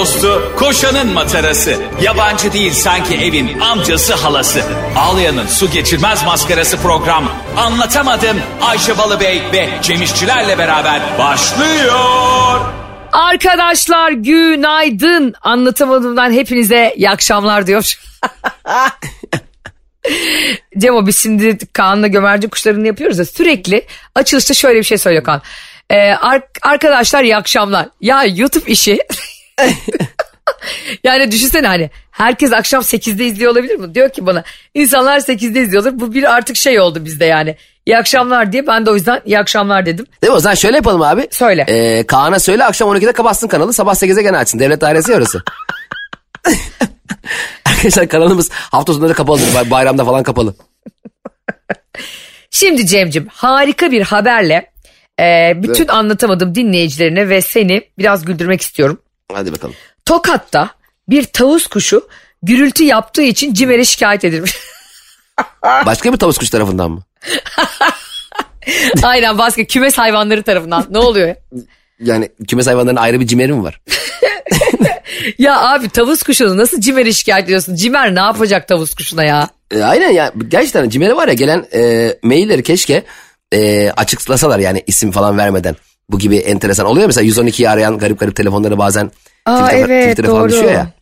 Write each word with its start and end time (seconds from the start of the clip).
dostu, 0.00 0.52
koşanın 0.58 1.12
matarası. 1.12 1.76
Yabancı 2.02 2.52
değil 2.52 2.72
sanki 2.72 3.14
evin 3.14 3.60
amcası 3.60 4.14
halası. 4.14 4.62
Ağlayan'ın 4.96 5.46
su 5.46 5.70
geçirmez 5.70 6.24
maskarası 6.24 6.76
program. 6.76 7.32
Anlatamadım 7.56 8.40
Ayşe 8.60 8.98
Balıbey 8.98 9.42
ve 9.52 9.68
Cemişçilerle 9.82 10.58
beraber 10.58 11.00
başlıyor. 11.18 12.60
Arkadaşlar 13.12 14.10
günaydın. 14.10 15.34
Anlatamadığımdan 15.42 16.32
hepinize 16.32 16.94
iyi 16.96 17.10
akşamlar 17.10 17.66
diyor. 17.66 17.94
Cemo 20.78 21.06
biz 21.06 21.22
şimdi 21.22 21.58
Kaan'la 21.72 22.06
gömerci 22.06 22.48
kuşlarını 22.48 22.86
yapıyoruz 22.86 23.18
da 23.18 23.24
sürekli 23.24 23.86
açılışta 24.14 24.54
şöyle 24.54 24.78
bir 24.78 24.84
şey 24.84 24.98
söylüyor 24.98 25.24
Kaan. 25.24 25.42
Ee, 25.90 26.12
ar- 26.12 26.42
arkadaşlar 26.62 27.24
iyi 27.24 27.36
akşamlar. 27.36 27.86
Ya 28.00 28.24
YouTube 28.24 28.70
işi. 28.70 28.98
yani 31.04 31.32
düşünsene 31.32 31.66
hani 31.66 31.90
herkes 32.10 32.52
akşam 32.52 32.82
8'de 32.82 33.24
izliyor 33.26 33.52
olabilir 33.52 33.74
mi? 33.76 33.94
Diyor 33.94 34.08
ki 34.10 34.26
bana 34.26 34.44
insanlar 34.74 35.18
8'de 35.20 35.60
izliyordur. 35.62 35.90
Bu 36.00 36.14
bir 36.14 36.34
artık 36.34 36.56
şey 36.56 36.80
oldu 36.80 37.04
bizde 37.04 37.24
yani. 37.24 37.56
İyi 37.86 37.96
akşamlar 37.98 38.52
diye 38.52 38.66
ben 38.66 38.86
de 38.86 38.90
o 38.90 38.94
yüzden 38.94 39.20
iyi 39.24 39.38
akşamlar 39.38 39.86
dedim. 39.86 40.06
Değil 40.22 40.30
mi? 40.30 40.36
O 40.36 40.40
zaman 40.40 40.54
şöyle 40.54 40.76
yapalım 40.76 41.02
abi. 41.02 41.28
Söyle. 41.30 41.64
Ee, 41.68 42.06
Kaan'a 42.06 42.38
söyle 42.38 42.64
akşam 42.64 42.96
12'de 42.96 43.12
kapatsın 43.12 43.48
kanalı 43.48 43.72
sabah 43.72 43.94
8'e 43.94 44.22
gene 44.22 44.36
açsın. 44.36 44.58
Devlet 44.58 44.80
dairesi 44.80 45.14
orası. 45.14 45.42
Arkadaşlar 47.64 48.08
kanalımız 48.08 48.50
hafta 48.52 48.92
sonları 48.92 49.14
kapalı. 49.14 49.40
bay- 49.54 49.70
Bayramda 49.70 50.04
falan 50.04 50.22
kapalı. 50.22 50.54
Şimdi 52.50 52.86
Cem'cim 52.86 53.28
harika 53.32 53.90
bir 53.90 54.02
haberle 54.02 54.70
e, 55.20 55.52
bütün 55.62 55.88
anlatamadım 55.88 56.54
dinleyicilerine 56.54 57.28
ve 57.28 57.40
seni 57.42 57.82
biraz 57.98 58.24
güldürmek 58.24 58.60
istiyorum. 58.60 59.00
Hadi 59.34 59.52
bakalım. 59.52 59.74
Tokat'ta 60.04 60.70
bir 61.08 61.24
tavus 61.24 61.66
kuşu 61.66 62.08
gürültü 62.42 62.84
yaptığı 62.84 63.22
için 63.22 63.54
CİMER'e 63.54 63.84
şikayet 63.84 64.24
edilmiş. 64.24 64.56
Başka 65.62 66.12
bir 66.12 66.18
tavus 66.18 66.38
kuş 66.38 66.50
tarafından 66.50 66.90
mı? 66.90 67.02
Aynen 69.02 69.38
başka 69.38 69.64
kümes 69.64 69.98
hayvanları 69.98 70.42
tarafından. 70.42 70.86
Ne 70.90 70.98
oluyor? 70.98 71.28
ya? 71.28 71.36
Yani 72.00 72.28
kümes 72.48 72.66
hayvanlarının 72.66 73.00
ayrı 73.00 73.20
bir 73.20 73.26
cimeri 73.26 73.52
mi 73.52 73.62
var? 73.64 73.80
Ya 75.38 75.60
abi 75.60 75.88
tavus 75.88 76.22
kuşunu 76.22 76.56
nasıl 76.56 76.80
CİMER'e 76.80 77.12
şikayet 77.12 77.44
ediyorsun? 77.44 77.74
CİMER 77.74 78.14
ne 78.14 78.20
yapacak 78.20 78.68
tavus 78.68 78.94
kuşuna 78.94 79.24
ya? 79.24 79.48
E, 79.70 79.82
aynen 79.82 80.10
ya 80.10 80.32
gerçekten 80.48 80.88
cimeri 80.88 81.16
var 81.16 81.28
ya 81.28 81.34
gelen 81.34 81.66
e, 81.74 82.12
mailleri 82.22 82.62
keşke 82.62 83.02
e, 83.52 83.90
açıklasalar 83.96 84.58
yani 84.58 84.84
isim 84.86 85.10
falan 85.10 85.38
vermeden. 85.38 85.76
Bu 86.12 86.18
gibi 86.18 86.36
enteresan 86.36 86.86
oluyor 86.86 87.06
mesela 87.06 87.26
112'yi 87.26 87.70
arayan 87.70 87.98
garip 87.98 88.20
garip 88.20 88.36
telefonları 88.36 88.78
bazen 88.78 89.10
Aa, 89.46 89.66
Twitter'a, 89.66 89.94
evet, 89.94 90.10
Twitter'a 90.10 90.32
falan 90.34 90.48
düşüyor 90.48 90.72
ya. 90.72 90.92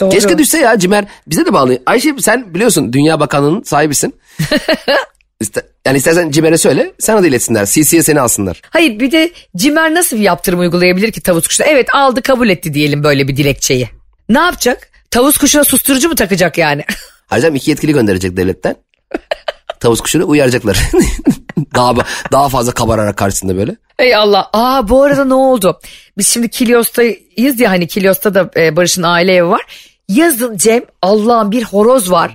Doğru. 0.00 0.10
Keşke 0.10 0.38
düşse 0.38 0.58
ya 0.58 0.78
Cimer 0.78 1.04
bize 1.26 1.46
de 1.46 1.52
bağlı. 1.52 1.78
Ayşe 1.86 2.14
sen 2.20 2.54
biliyorsun 2.54 2.92
Dünya 2.92 3.20
Bakanlığı'nın 3.20 3.62
sahibisin. 3.62 4.14
İste, 5.40 5.62
yani 5.86 5.96
istersen 5.98 6.30
Cimer'e 6.30 6.58
söyle 6.58 6.92
sana 6.98 7.22
da 7.22 7.26
iletsinler. 7.26 7.66
CC'ye 7.66 8.02
seni 8.02 8.20
alsınlar. 8.20 8.62
Hayır 8.70 9.00
bir 9.00 9.12
de 9.12 9.30
CİMER 9.56 9.94
nasıl 9.94 10.16
bir 10.16 10.22
yaptırım 10.22 10.60
uygulayabilir 10.60 11.12
ki 11.12 11.20
tavus 11.20 11.46
kuşuna? 11.48 11.66
Evet 11.66 11.94
aldı 11.94 12.22
kabul 12.22 12.48
etti 12.48 12.74
diyelim 12.74 13.04
böyle 13.04 13.28
bir 13.28 13.36
dilekçeyi. 13.36 13.88
Ne 14.28 14.38
yapacak? 14.38 14.88
Tavus 15.10 15.38
kuşuna 15.38 15.64
susturucu 15.64 16.08
mu 16.08 16.14
takacak 16.14 16.58
yani? 16.58 16.84
Harcam 17.26 17.54
iki 17.54 17.70
yetkili 17.70 17.92
gönderecek 17.92 18.36
devletten. 18.36 18.76
Tavus 19.84 20.00
kuşunu 20.00 20.28
uyaracaklar. 20.28 20.78
daha 21.74 21.94
daha 22.32 22.48
fazla 22.48 22.72
kabararak 22.72 23.16
karşısında 23.16 23.56
böyle. 23.56 23.76
Ey 23.98 24.14
Allah. 24.16 24.50
Aa 24.52 24.88
bu 24.88 25.02
arada 25.02 25.24
ne 25.24 25.34
oldu? 25.34 25.80
Biz 26.18 26.28
şimdi 26.28 26.48
Kilyos'tayız 26.48 27.60
ya 27.60 27.70
hani 27.70 27.86
Kilyos'ta 27.86 28.34
da 28.34 28.50
e, 28.56 28.76
Barış'ın 28.76 29.02
aile 29.02 29.34
evi 29.34 29.48
var. 29.48 29.62
Yazın 30.08 30.56
Cem 30.56 30.82
Allah'ım 31.02 31.50
bir 31.50 31.64
horoz 31.64 32.10
var. 32.10 32.34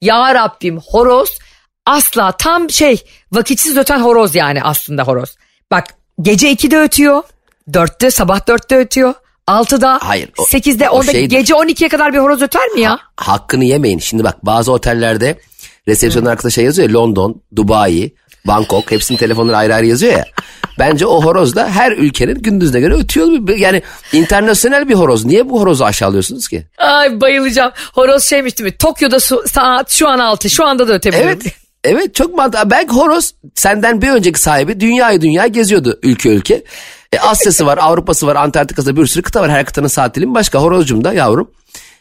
Ya 0.00 0.34
Rabbim 0.34 0.78
horoz 0.86 1.38
asla 1.86 2.32
tam 2.32 2.70
şey 2.70 3.02
vakitsiz 3.32 3.76
öten 3.76 4.00
horoz 4.00 4.34
yani 4.34 4.62
aslında 4.62 5.02
horoz. 5.02 5.36
Bak 5.70 5.84
gece 6.22 6.52
2'de 6.52 6.78
ötüyor. 6.80 7.22
4'te 7.70 8.10
sabah 8.10 8.38
4'te 8.38 8.76
ötüyor. 8.76 9.14
6'da 9.48 9.98
Hayır, 10.02 10.28
o- 10.38 10.42
8'de 10.42 10.90
o 10.90 10.98
onda 10.98 11.12
şeydir. 11.12 11.30
gece 11.38 11.54
12'ye 11.54 11.88
kadar 11.88 12.12
bir 12.12 12.18
horoz 12.18 12.42
öter 12.42 12.68
mi 12.68 12.80
ya? 12.80 12.98
Hakkını 13.16 13.64
yemeyin. 13.64 13.98
Şimdi 13.98 14.24
bak 14.24 14.46
bazı 14.46 14.72
otellerde 14.72 15.38
resepsiyonun 15.88 16.30
arkasında 16.30 16.50
şey 16.50 16.64
yazıyor 16.64 16.88
ya 16.88 16.94
London, 16.94 17.42
Dubai, 17.56 18.14
Bangkok 18.46 18.90
hepsinin 18.90 19.18
telefonları 19.18 19.56
ayrı 19.56 19.74
ayrı 19.74 19.86
yazıyor 19.86 20.12
ya. 20.12 20.24
Bence 20.78 21.06
o 21.06 21.22
horoz 21.22 21.56
da 21.56 21.70
her 21.70 21.92
ülkenin 21.92 22.42
gündüzüne 22.42 22.80
göre 22.80 22.94
ötüyor. 22.94 23.58
Yani 23.58 23.82
internasyonel 24.12 24.88
bir 24.88 24.94
horoz. 24.94 25.24
Niye 25.24 25.50
bu 25.50 25.60
horozu 25.60 25.84
aşağılıyorsunuz 25.84 26.48
ki? 26.48 26.66
Ay 26.78 27.20
bayılacağım. 27.20 27.72
Horoz 27.92 28.24
şeymiş 28.24 28.58
değil 28.58 28.70
mi? 28.70 28.76
Tokyo'da 28.76 29.20
saat 29.46 29.90
şu 29.90 30.08
an 30.08 30.18
6 30.18 30.50
şu 30.50 30.64
anda 30.64 30.88
da 30.88 30.92
ötebilir. 30.92 31.22
Evet. 31.22 31.42
Evet 31.84 32.14
çok 32.14 32.34
mantıklı. 32.34 32.70
Belki 32.70 32.92
horoz 32.92 33.34
senden 33.54 34.02
bir 34.02 34.10
önceki 34.10 34.40
sahibi 34.40 34.80
dünyayı 34.80 35.20
dünya 35.20 35.46
geziyordu 35.46 35.98
ülke 36.02 36.28
ülke. 36.28 36.64
E, 37.12 37.18
Asya'sı 37.18 37.66
var, 37.66 37.78
Avrupa'sı 37.78 38.26
var, 38.26 38.36
Antarktika'sı 38.36 38.96
bir 38.96 39.06
sürü 39.06 39.22
kıta 39.22 39.40
var. 39.40 39.50
Her 39.50 39.64
kıtanın 39.64 39.88
saat 39.88 40.14
dilimi 40.14 40.34
başka. 40.34 40.58
Horozcum 40.58 41.04
da 41.04 41.12
yavrum 41.12 41.50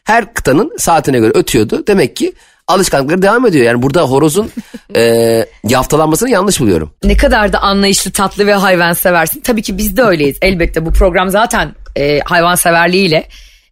her 0.03 0.33
kıtanın 0.33 0.71
saatine 0.77 1.19
göre 1.19 1.31
ötüyordu. 1.35 1.87
Demek 1.87 2.15
ki 2.15 2.33
alışkanlıkları 2.67 3.21
devam 3.21 3.45
ediyor. 3.45 3.65
Yani 3.65 3.81
burada 3.81 4.01
horozun 4.01 4.51
e, 4.95 5.45
yaftalanmasını 5.67 6.29
yanlış 6.29 6.59
buluyorum. 6.59 6.93
Ne 7.03 7.17
kadar 7.17 7.53
da 7.53 7.59
anlayışlı, 7.59 8.11
tatlı 8.11 8.47
ve 8.47 8.53
hayvanseversin. 8.53 9.41
Tabii 9.41 9.61
ki 9.61 9.77
biz 9.77 9.97
de 9.97 10.03
öyleyiz. 10.03 10.37
Elbette 10.41 10.85
bu 10.85 10.93
program 10.93 11.29
zaten 11.29 11.75
e, 11.95 12.19
hayvanseverliğiyle, 12.19 13.27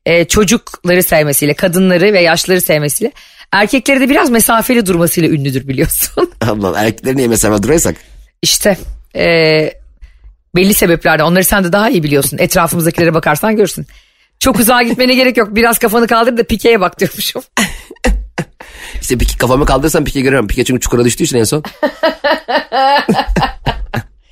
e, 0.06 0.25
çocukları 0.25 1.03
sevmesiyle, 1.03 1.53
kadınları 1.53 2.13
ve 2.13 2.22
yaşlıları 2.22 2.62
sevmesiyle, 2.62 3.12
erkekleri 3.52 4.00
de 4.00 4.09
biraz 4.09 4.29
mesafeli 4.29 4.85
durmasıyla 4.85 5.29
ünlüdür 5.29 5.68
biliyorsun. 5.68 6.31
Allah'ım 6.41 6.75
erkekleri 6.75 7.18
niye 7.18 7.28
mesela 7.28 7.63
duraysak? 7.63 7.96
işte 8.41 8.78
e, 9.16 9.23
belli 10.56 10.73
sebeplerden 10.73 11.23
onları 11.23 11.44
sen 11.44 11.63
de 11.63 11.73
daha 11.73 11.90
iyi 11.90 12.03
biliyorsun. 12.03 12.38
Etrafımızdakilere 12.38 13.13
bakarsan 13.13 13.56
görürsün. 13.56 13.88
Çok 14.40 14.59
uzağa 14.59 14.81
gitmene 14.81 15.16
gerek 15.16 15.38
yok. 15.38 15.56
Biraz 15.56 15.79
kafanı 15.79 16.08
kaldır 16.08 16.38
da 16.38 16.44
pikeye 16.44 16.81
bak 16.81 17.00
diyormuşum. 17.00 17.41
İşte 19.02 19.18
piki, 19.18 19.38
kafamı 19.38 19.66
kaldırırsam 19.66 20.03
pike 20.03 20.22
görüyorum. 20.22 20.47
Pike 20.47 20.63
çünkü 20.63 20.79
çukura 20.79 21.06
düştüğü 21.06 21.24
için 21.24 21.38
en 21.38 21.44
son. 21.44 21.63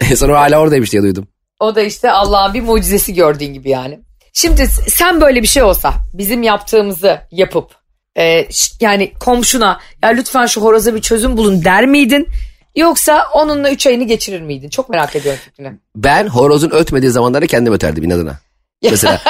en 0.12 0.16
son 0.16 0.30
hala 0.30 0.59
oradaymış 0.59 0.92
diye 0.92 1.02
duydum. 1.02 1.28
O 1.59 1.75
da 1.75 1.81
işte 1.81 2.12
Allah'ın 2.12 2.53
bir 2.53 2.62
mucizesi 2.62 3.14
gördüğün 3.14 3.53
gibi 3.53 3.70
yani. 3.70 4.00
Şimdi 4.34 4.68
sen 4.68 5.22
böyle 5.22 5.42
bir 5.42 5.47
şey 5.47 5.64
olsa 5.64 5.94
bizim 6.14 6.44
yaptığımızı 6.44 7.22
yapıp 7.31 7.75
e, 8.18 8.47
yani 8.81 9.14
komşuna 9.20 9.80
ya 10.03 10.09
lütfen 10.09 10.46
şu 10.46 10.62
horoza 10.62 10.96
bir 10.96 11.02
çözüm 11.02 11.38
bulun 11.38 11.66
der 11.66 11.86
miydin? 11.86 12.28
Yoksa 12.76 13.26
onunla 13.34 13.72
üç 13.72 13.88
ayını 13.88 14.03
geçirir 14.03 14.41
miydin? 14.41 14.70
Çok 14.70 14.90
merak 14.90 15.16
ediyorum 15.16 15.40
fikrini. 15.46 15.74
Ben 15.96 16.28
horozun 16.28 16.70
ötmediği 16.70 17.12
zamanlarda 17.12 17.47
kendim 17.47 17.74
öterdim 17.74 18.03
inadına. 18.03 18.40
Mesela 18.84 19.22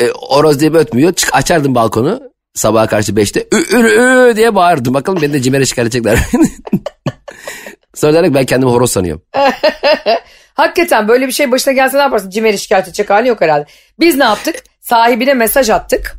e, 0.00 0.08
horoz 0.08 0.60
diye 0.60 0.70
ötmüyor. 0.70 1.12
Çık, 1.12 1.34
açardım 1.34 1.74
balkonu 1.74 2.33
sabaha 2.54 2.86
karşı 2.86 3.16
beşte. 3.16 3.46
Ü, 3.52 3.56
ü, 3.56 4.30
ü 4.30 4.36
diye 4.36 4.54
bağırdım. 4.54 4.94
Bakalım 4.94 5.22
beni 5.22 5.32
de 5.32 5.42
cimere 5.42 5.66
şikayet. 5.66 5.94
Sonra 7.94 8.14
derler 8.14 8.34
ben 8.34 8.44
kendimi 8.44 8.72
horoz 8.72 8.90
sanıyorum. 8.90 9.22
Hakikaten 10.54 11.08
böyle 11.08 11.26
bir 11.26 11.32
şey 11.32 11.52
başına 11.52 11.74
gelse 11.74 11.96
ne 11.96 12.02
yaparsın? 12.02 12.30
Cimer'i 12.30 12.58
şikayet 12.58 12.88
edecek 12.88 13.10
hali 13.10 13.28
yok 13.28 13.40
herhalde. 13.40 13.66
Biz 14.00 14.16
ne 14.16 14.24
yaptık? 14.24 14.56
Sahibine 14.80 15.34
mesaj 15.34 15.70
attık. 15.70 16.16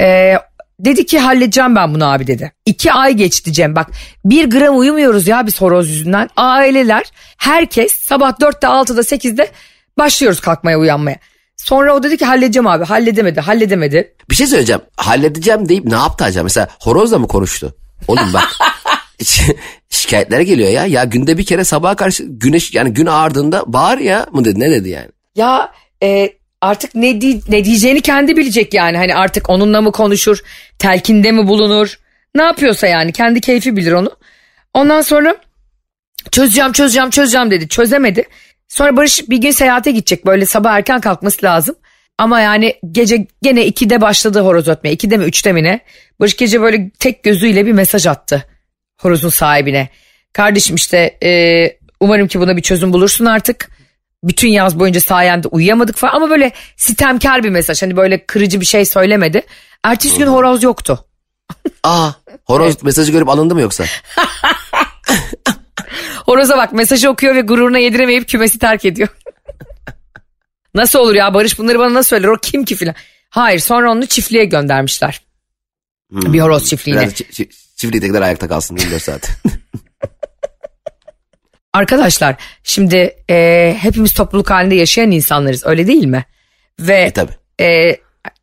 Ee, 0.00 0.34
dedi 0.80 1.06
ki 1.06 1.18
halledeceğim 1.18 1.76
ben 1.76 1.94
bunu 1.94 2.12
abi 2.12 2.26
dedi. 2.26 2.52
İki 2.66 2.92
ay 2.92 3.12
geçti 3.12 3.52
Cem 3.52 3.76
bak. 3.76 3.90
Bir 4.24 4.50
gram 4.50 4.78
uyumuyoruz 4.78 5.28
ya 5.28 5.46
biz 5.46 5.60
horoz 5.60 5.90
yüzünden. 5.90 6.28
Aileler 6.36 7.12
herkes 7.36 7.92
sabah 7.94 8.40
dörtte 8.40 8.66
altıda 8.66 9.02
sekizde 9.02 9.50
başlıyoruz 9.98 10.40
kalkmaya 10.40 10.78
uyanmaya. 10.78 11.16
Sonra 11.64 11.94
o 11.94 12.02
dedi 12.02 12.16
ki 12.16 12.24
halledeceğim 12.24 12.66
abi 12.66 12.84
halledemedi 12.84 13.40
halledemedi. 13.40 14.14
Bir 14.30 14.34
şey 14.34 14.46
söyleyeceğim. 14.46 14.82
Halledeceğim 14.96 15.68
deyip 15.68 15.84
ne 15.84 15.94
yaptı 15.94 16.24
acaba? 16.24 16.44
Mesela 16.44 16.68
horozla 16.80 17.18
mı 17.18 17.28
konuştu? 17.28 17.76
Oğlum 18.08 18.32
bak. 18.32 18.48
şi- 19.22 19.56
Şikayetler 19.90 20.40
geliyor 20.40 20.68
ya. 20.68 20.86
Ya 20.86 21.04
günde 21.04 21.38
bir 21.38 21.46
kere 21.46 21.64
sabaha 21.64 21.96
karşı 21.96 22.24
güneş 22.26 22.74
yani 22.74 22.90
gün 22.94 23.06
ağardığında 23.06 23.62
bağır 23.66 23.98
ya 23.98 24.26
mı 24.32 24.44
dedi 24.44 24.60
ne 24.60 24.70
dedi 24.70 24.88
yani? 24.88 25.08
Ya 25.36 25.72
e, 26.02 26.32
artık 26.60 26.94
ne, 26.94 27.20
di- 27.20 27.40
ne 27.48 27.64
diyeceğini 27.64 28.00
kendi 28.00 28.36
bilecek 28.36 28.74
yani. 28.74 28.96
Hani 28.96 29.14
artık 29.14 29.50
onunla 29.50 29.80
mı 29.80 29.92
konuşur, 29.92 30.38
telkinde 30.78 31.32
mi 31.32 31.46
bulunur? 31.48 31.98
Ne 32.34 32.42
yapıyorsa 32.42 32.86
yani 32.86 33.12
kendi 33.12 33.40
keyfi 33.40 33.76
bilir 33.76 33.92
onu. 33.92 34.10
Ondan 34.74 35.00
sonra 35.02 35.36
çözeceğim 36.30 36.72
çözeceğim 36.72 37.10
çözeceğim 37.10 37.50
dedi. 37.50 37.68
Çözemedi. 37.68 38.24
Sonra 38.72 38.96
Barış 38.96 39.30
bir 39.30 39.36
gün 39.36 39.50
seyahate 39.50 39.90
gidecek. 39.90 40.26
Böyle 40.26 40.46
sabah 40.46 40.72
erken 40.72 41.00
kalkması 41.00 41.46
lazım. 41.46 41.74
Ama 42.18 42.40
yani 42.40 42.74
gece 42.92 43.26
gene 43.42 43.66
2'de 43.66 44.00
başladı 44.00 44.40
horoz 44.40 44.68
ötmeye. 44.68 44.94
2'de 44.94 45.16
mi 45.16 45.24
3'te 45.24 45.52
mi 45.52 45.62
ne? 45.62 45.80
Barış 46.20 46.36
gece 46.36 46.60
böyle 46.60 46.90
tek 46.90 47.22
gözüyle 47.22 47.66
bir 47.66 47.72
mesaj 47.72 48.06
attı 48.06 48.44
horozun 49.00 49.28
sahibine. 49.28 49.88
Kardeşim 50.32 50.76
işte 50.76 51.18
e, 51.22 51.30
umarım 52.00 52.28
ki 52.28 52.40
buna 52.40 52.56
bir 52.56 52.62
çözüm 52.62 52.92
bulursun 52.92 53.24
artık. 53.24 53.68
bütün 54.24 54.48
yaz 54.48 54.78
boyunca 54.78 55.00
sayende 55.00 55.48
uyuyamadık 55.48 55.96
falan 55.96 56.12
ama 56.12 56.30
böyle 56.30 56.52
sitemkar 56.76 57.44
bir 57.44 57.50
mesaj 57.50 57.82
hani 57.82 57.96
böyle 57.96 58.26
kırıcı 58.26 58.60
bir 58.60 58.66
şey 58.66 58.84
söylemedi. 58.84 59.42
Ertesi 59.84 60.18
gün 60.18 60.26
horoz 60.26 60.62
yoktu. 60.62 61.04
Aa 61.82 62.10
horoz 62.44 62.82
mesajı 62.82 63.12
görüp 63.12 63.28
alındı 63.28 63.54
mı 63.54 63.60
yoksa? 63.60 63.84
Horoza 66.26 66.56
bak 66.56 66.72
mesajı 66.72 67.10
okuyor 67.10 67.34
ve 67.34 67.40
gururuna 67.40 67.78
yediremeyip 67.78 68.28
kümesi 68.28 68.58
terk 68.58 68.84
ediyor. 68.84 69.08
nasıl 70.74 70.98
olur 70.98 71.14
ya 71.14 71.34
Barış 71.34 71.58
bunları 71.58 71.78
bana 71.78 71.94
nasıl 71.94 72.08
söyler 72.08 72.28
o 72.28 72.36
kim 72.42 72.64
ki 72.64 72.76
filan. 72.76 72.94
Hayır 73.30 73.58
sonra 73.58 73.92
onu 73.92 74.06
çiftliğe 74.06 74.44
göndermişler. 74.44 75.20
Bir 76.10 76.40
horoz 76.40 76.68
çiftliğine. 76.68 77.00
Biraz 77.00 77.12
çi- 77.12 78.22
ayakta 78.22 78.48
kalsın 78.48 78.76
24 78.76 79.02
saat. 79.02 79.30
Arkadaşlar 81.72 82.36
şimdi 82.62 83.16
e, 83.30 83.76
hepimiz 83.80 84.14
topluluk 84.14 84.50
halinde 84.50 84.74
yaşayan 84.74 85.10
insanlarız 85.10 85.66
öyle 85.66 85.86
değil 85.86 86.04
mi? 86.04 86.24
Ve 86.80 86.96
e 86.96 87.10
tabi. 87.10 87.32
e, 87.60 87.96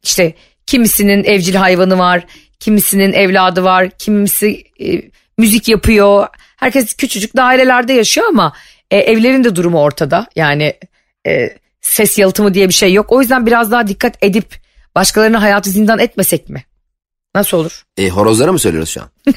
işte 0.04 0.34
kimisinin 0.66 1.24
evcil 1.24 1.56
hayvanı 1.56 2.00
var, 2.00 2.26
kimisinin 2.60 3.14
evladı 3.14 3.64
var, 3.64 3.90
kimisi 3.90 4.64
e, 4.82 5.02
müzik 5.38 5.68
yapıyor. 5.68 6.28
Herkes 6.60 6.94
küçücük 6.94 7.36
dairelerde 7.36 7.94
yaşıyor 7.94 8.28
ama 8.28 8.54
e, 8.92 8.98
evlerin 8.98 9.44
de 9.44 9.56
durumu 9.56 9.82
ortada. 9.82 10.28
Yani 10.36 10.74
e, 11.28 11.50
ses 11.82 12.18
yalıtımı 12.18 12.54
diye 12.54 12.68
bir 12.68 12.74
şey 12.74 12.94
yok. 12.94 13.12
O 13.12 13.22
yüzden 13.22 13.46
biraz 13.46 13.72
daha 13.72 13.88
dikkat 13.88 14.24
edip 14.24 14.56
başkalarına 14.96 15.42
hayatı 15.42 15.70
zindan 15.70 16.00
etmesek 16.00 16.50
mi? 16.50 16.64
Nasıl 17.36 17.58
olur? 17.58 17.84
E, 17.98 18.10
horozlara 18.10 18.52
mı 18.52 18.60
söylüyoruz 18.60 18.90
şu 18.90 19.02
an? 19.02 19.10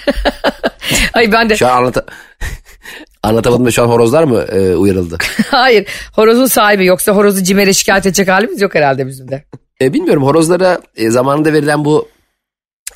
Ay 1.13 1.33
ben 1.33 1.51
de 1.51 1.57
Şu 1.57 1.67
an 1.69 1.77
anlata... 1.77 2.07
Anlatamadım 3.23 3.67
da 3.67 3.71
şu 3.71 3.83
an 3.83 3.87
horozlar 3.87 4.25
mı 4.25 4.43
e, 4.43 4.77
uyarıldı? 4.77 5.19
hayır 5.51 5.89
horozun 6.13 6.47
sahibi 6.47 6.87
yoksa 6.87 7.13
horozu 7.13 7.43
cimere 7.43 7.73
şikayet 7.73 8.07
edecek 8.07 8.29
halimiz 8.29 8.61
yok 8.61 8.75
herhalde 8.75 9.07
bizim 9.07 9.31
de. 9.31 9.45
E, 9.81 9.93
bilmiyorum 9.93 10.23
horozlara 10.23 10.81
e, 10.97 11.11
zamanında 11.11 11.53
verilen 11.53 11.85
bu 11.85 12.09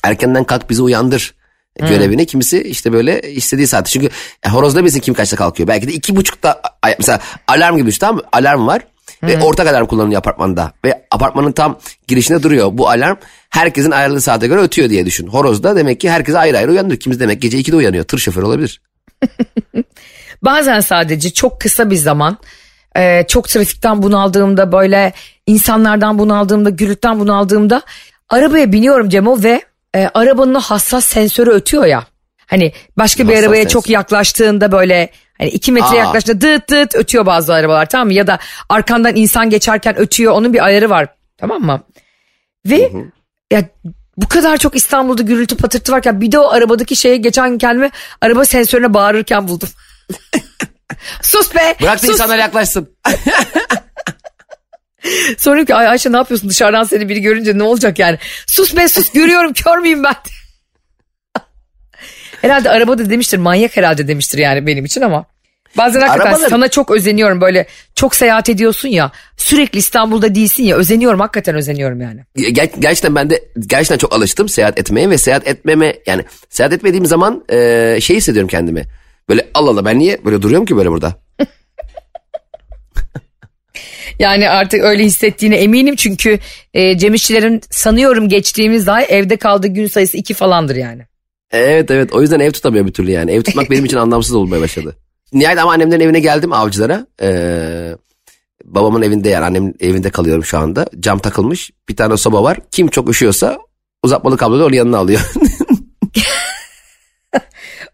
erkenden 0.03 0.43
kalk 0.43 0.69
bizi 0.69 0.81
uyandır 0.81 1.33
görevini 1.79 2.25
kimisi 2.25 2.63
işte 2.63 2.93
böyle 2.93 3.21
istediği 3.21 3.67
saatte. 3.67 3.91
Çünkü 3.91 4.09
e, 4.43 4.49
horozda 4.49 4.83
bilsin 4.83 4.99
kim 4.99 5.13
kaçta 5.13 5.35
kalkıyor. 5.35 5.67
Belki 5.67 5.87
de 5.87 5.93
iki 5.93 6.15
buçukta 6.15 6.61
mesela 6.97 7.19
alarm 7.47 7.77
gibi 7.77 7.87
düşün 7.87 7.99
tamam? 7.99 8.21
Alarm 8.31 8.67
var 8.67 8.81
ve 9.23 9.39
ortak 9.39 9.67
alarm 9.67 9.85
kullanılıyor 9.85 10.19
apartmanda. 10.19 10.71
Ve 10.85 11.05
apartmanın 11.11 11.51
tam 11.51 11.79
girişinde 12.07 12.43
duruyor. 12.43 12.69
Bu 12.73 12.89
alarm 12.89 13.15
herkesin 13.49 13.91
ayarladığı 13.91 14.21
saate 14.21 14.47
göre 14.47 14.59
ötüyor 14.59 14.89
diye 14.89 15.05
düşün. 15.05 15.27
Horozda 15.27 15.75
demek 15.75 15.99
ki 15.99 16.09
herkes 16.09 16.35
ayrı 16.35 16.57
ayrı 16.57 16.71
uyanıyor. 16.71 16.99
Kimisi 16.99 17.19
demek 17.19 17.41
gece 17.41 17.59
2'de 17.59 17.75
uyanıyor. 17.75 18.03
Tır 18.03 18.17
şoförü 18.17 18.45
olabilir. 18.45 18.81
Bazen 20.41 20.79
sadece 20.79 21.29
çok 21.29 21.61
kısa 21.61 21.89
bir 21.89 21.95
zaman 21.95 22.37
e, 22.95 23.25
çok 23.27 23.49
trafikten 23.49 24.03
bunaldığımda 24.03 24.71
böyle 24.71 25.13
insanlardan 25.45 26.19
bunaldığımda 26.19 26.69
gürültüden 26.69 27.19
bunaldığımda 27.19 27.81
arabaya 28.29 28.71
biniyorum 28.71 29.09
Cemo 29.09 29.43
ve 29.43 29.61
e, 29.97 30.09
arabanın 30.13 30.55
hassas 30.55 31.05
sensörü 31.05 31.49
ötüyor 31.49 31.85
ya. 31.85 32.03
Hani 32.47 32.73
başka 32.97 33.23
bir 33.23 33.29
Hassas 33.29 33.43
arabaya 33.43 33.63
sensör. 33.63 33.73
çok 33.73 33.89
yaklaştığında 33.89 34.71
böyle 34.71 35.09
hani 35.37 35.49
iki 35.49 35.71
metre 35.71 35.87
Aa. 35.87 35.95
yaklaştığında 35.95 36.41
dıt 36.41 36.69
dıt 36.69 36.95
ötüyor 36.95 37.25
bazı 37.25 37.53
arabalar 37.53 37.85
tamam 37.89 38.07
mı? 38.07 38.13
Ya 38.13 38.27
da 38.27 38.39
arkandan 38.69 39.15
insan 39.15 39.49
geçerken 39.49 39.97
ötüyor 39.99 40.33
onun 40.33 40.53
bir 40.53 40.65
ayarı 40.65 40.89
var 40.89 41.07
tamam 41.37 41.61
mı? 41.61 41.81
Ve 42.65 42.91
ya 43.51 43.63
bu 44.17 44.27
kadar 44.27 44.57
çok 44.57 44.75
İstanbul'da 44.75 45.21
gürültü 45.21 45.57
patırtı 45.57 45.91
varken 45.91 46.21
bir 46.21 46.31
de 46.31 46.39
o 46.39 46.49
arabadaki 46.49 46.95
şeye 46.95 47.17
geçen 47.17 47.57
kendimi 47.57 47.89
araba 48.21 48.45
sensörüne 48.45 48.93
bağırırken 48.93 49.47
buldum. 49.47 49.69
sus 51.21 51.55
be. 51.55 51.75
Bırak 51.81 51.93
da 51.93 51.97
sus. 51.97 52.09
insanlar 52.09 52.37
yaklaşsın. 52.37 52.89
Sonra 55.37 55.65
ki 55.65 55.75
Ay 55.75 55.87
Ayşe 55.87 56.11
ne 56.11 56.17
yapıyorsun 56.17 56.49
dışarıdan 56.49 56.83
seni 56.83 57.09
biri 57.09 57.21
görünce 57.21 57.57
ne 57.57 57.63
olacak 57.63 57.99
yani. 57.99 58.17
Sus 58.47 58.75
be 58.75 58.87
sus 58.87 59.11
görüyorum 59.11 59.53
kör 59.53 59.77
müyüm 59.77 60.03
ben. 60.03 60.15
herhalde 62.41 62.69
arabada 62.69 63.09
demiştir 63.09 63.37
manyak 63.37 63.77
herhalde 63.77 64.07
demiştir 64.07 64.37
yani 64.37 64.67
benim 64.67 64.85
için 64.85 65.01
ama. 65.01 65.25
Bazen 65.77 66.01
hakikaten 66.01 66.33
Arabalar- 66.33 66.49
sana 66.49 66.67
çok 66.67 66.91
özeniyorum 66.91 67.41
böyle 67.41 67.67
çok 67.95 68.15
seyahat 68.15 68.49
ediyorsun 68.49 68.89
ya 68.89 69.11
sürekli 69.37 69.79
İstanbul'da 69.79 70.35
değilsin 70.35 70.63
ya 70.63 70.75
özeniyorum 70.75 71.19
hakikaten 71.19 71.55
özeniyorum 71.55 72.01
yani. 72.01 72.21
Ger- 72.37 72.79
gerçekten 72.79 73.15
ben 73.15 73.29
de 73.29 73.43
gerçekten 73.67 73.97
çok 73.97 74.13
alıştım 74.13 74.49
seyahat 74.49 74.79
etmeye 74.79 75.09
ve 75.09 75.17
seyahat 75.17 75.47
etmeme 75.47 75.95
yani 76.07 76.25
seyahat 76.49 76.73
etmediğim 76.73 77.05
zaman 77.05 77.43
e, 77.49 77.97
şey 78.01 78.15
hissediyorum 78.17 78.49
kendimi. 78.49 78.83
Böyle 79.29 79.47
Allah 79.53 79.69
Allah 79.69 79.85
ben 79.85 79.99
niye 79.99 80.25
böyle 80.25 80.41
duruyorum 80.41 80.65
ki 80.65 80.77
böyle 80.77 80.91
burada? 80.91 81.26
Yani 84.19 84.49
artık 84.49 84.83
öyle 84.83 85.03
hissettiğine 85.03 85.55
eminim 85.55 85.95
çünkü 85.95 86.39
e, 86.73 86.97
Cem 86.97 87.13
İşçilerin 87.13 87.61
sanıyorum 87.69 88.29
geçtiğimiz 88.29 88.87
ay 88.87 89.05
evde 89.09 89.37
kaldığı 89.37 89.67
gün 89.67 89.87
sayısı 89.87 90.17
iki 90.17 90.33
falandır 90.33 90.75
yani. 90.75 91.01
Evet 91.51 91.91
evet 91.91 92.13
o 92.13 92.21
yüzden 92.21 92.39
ev 92.39 92.51
tutamıyor 92.51 92.85
bir 92.87 92.93
türlü 92.93 93.11
yani. 93.11 93.31
Ev 93.31 93.41
tutmak 93.41 93.71
benim 93.71 93.85
için 93.85 93.97
anlamsız 93.97 94.35
olmaya 94.35 94.61
başladı. 94.61 94.95
Nihayet 95.33 95.59
ama 95.59 95.71
annemlerin 95.71 96.01
evine 96.01 96.19
geldim 96.19 96.53
avcılara. 96.53 97.07
Ee, 97.21 97.95
babamın 98.65 99.01
evinde 99.01 99.29
yani 99.29 99.45
annemin 99.45 99.75
evinde 99.79 100.09
kalıyorum 100.09 100.45
şu 100.45 100.57
anda. 100.57 100.85
Cam 100.99 101.19
takılmış 101.19 101.71
bir 101.89 101.95
tane 101.95 102.17
soba 102.17 102.43
var. 102.43 102.59
Kim 102.71 102.87
çok 102.87 103.09
üşüyorsa 103.09 103.57
uzatmalı 104.03 104.37
kabloyu 104.37 104.65
onun 104.65 104.73
yanına 104.73 104.97
alıyor. 104.97 105.31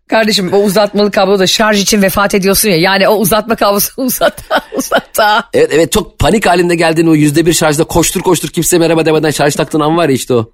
Kardeşim 0.07 0.53
o 0.53 0.57
uzatmalı 0.57 1.11
kablo 1.11 1.39
da 1.39 1.47
şarj 1.47 1.81
için 1.81 2.01
vefat 2.01 2.35
ediyorsun 2.35 2.69
ya. 2.69 2.77
Yani 2.77 3.07
o 3.07 3.15
uzatma 3.15 3.55
kablosu 3.55 3.91
uzat 4.01 4.43
uzat 4.77 5.19
evet 5.53 5.69
evet 5.73 5.91
çok 5.91 6.19
panik 6.19 6.45
halinde 6.45 6.75
geldiğin 6.75 7.07
o 7.07 7.15
yüzde 7.15 7.45
bir 7.45 7.53
şarjda 7.53 7.83
koştur 7.83 8.21
koştur 8.21 8.49
kimse 8.49 8.77
merhaba 8.77 9.05
demeden 9.05 9.31
şarj 9.31 9.55
taktığın 9.55 9.79
an 9.79 9.97
var 9.97 10.09
ya 10.09 10.15
işte 10.15 10.33
o. 10.33 10.51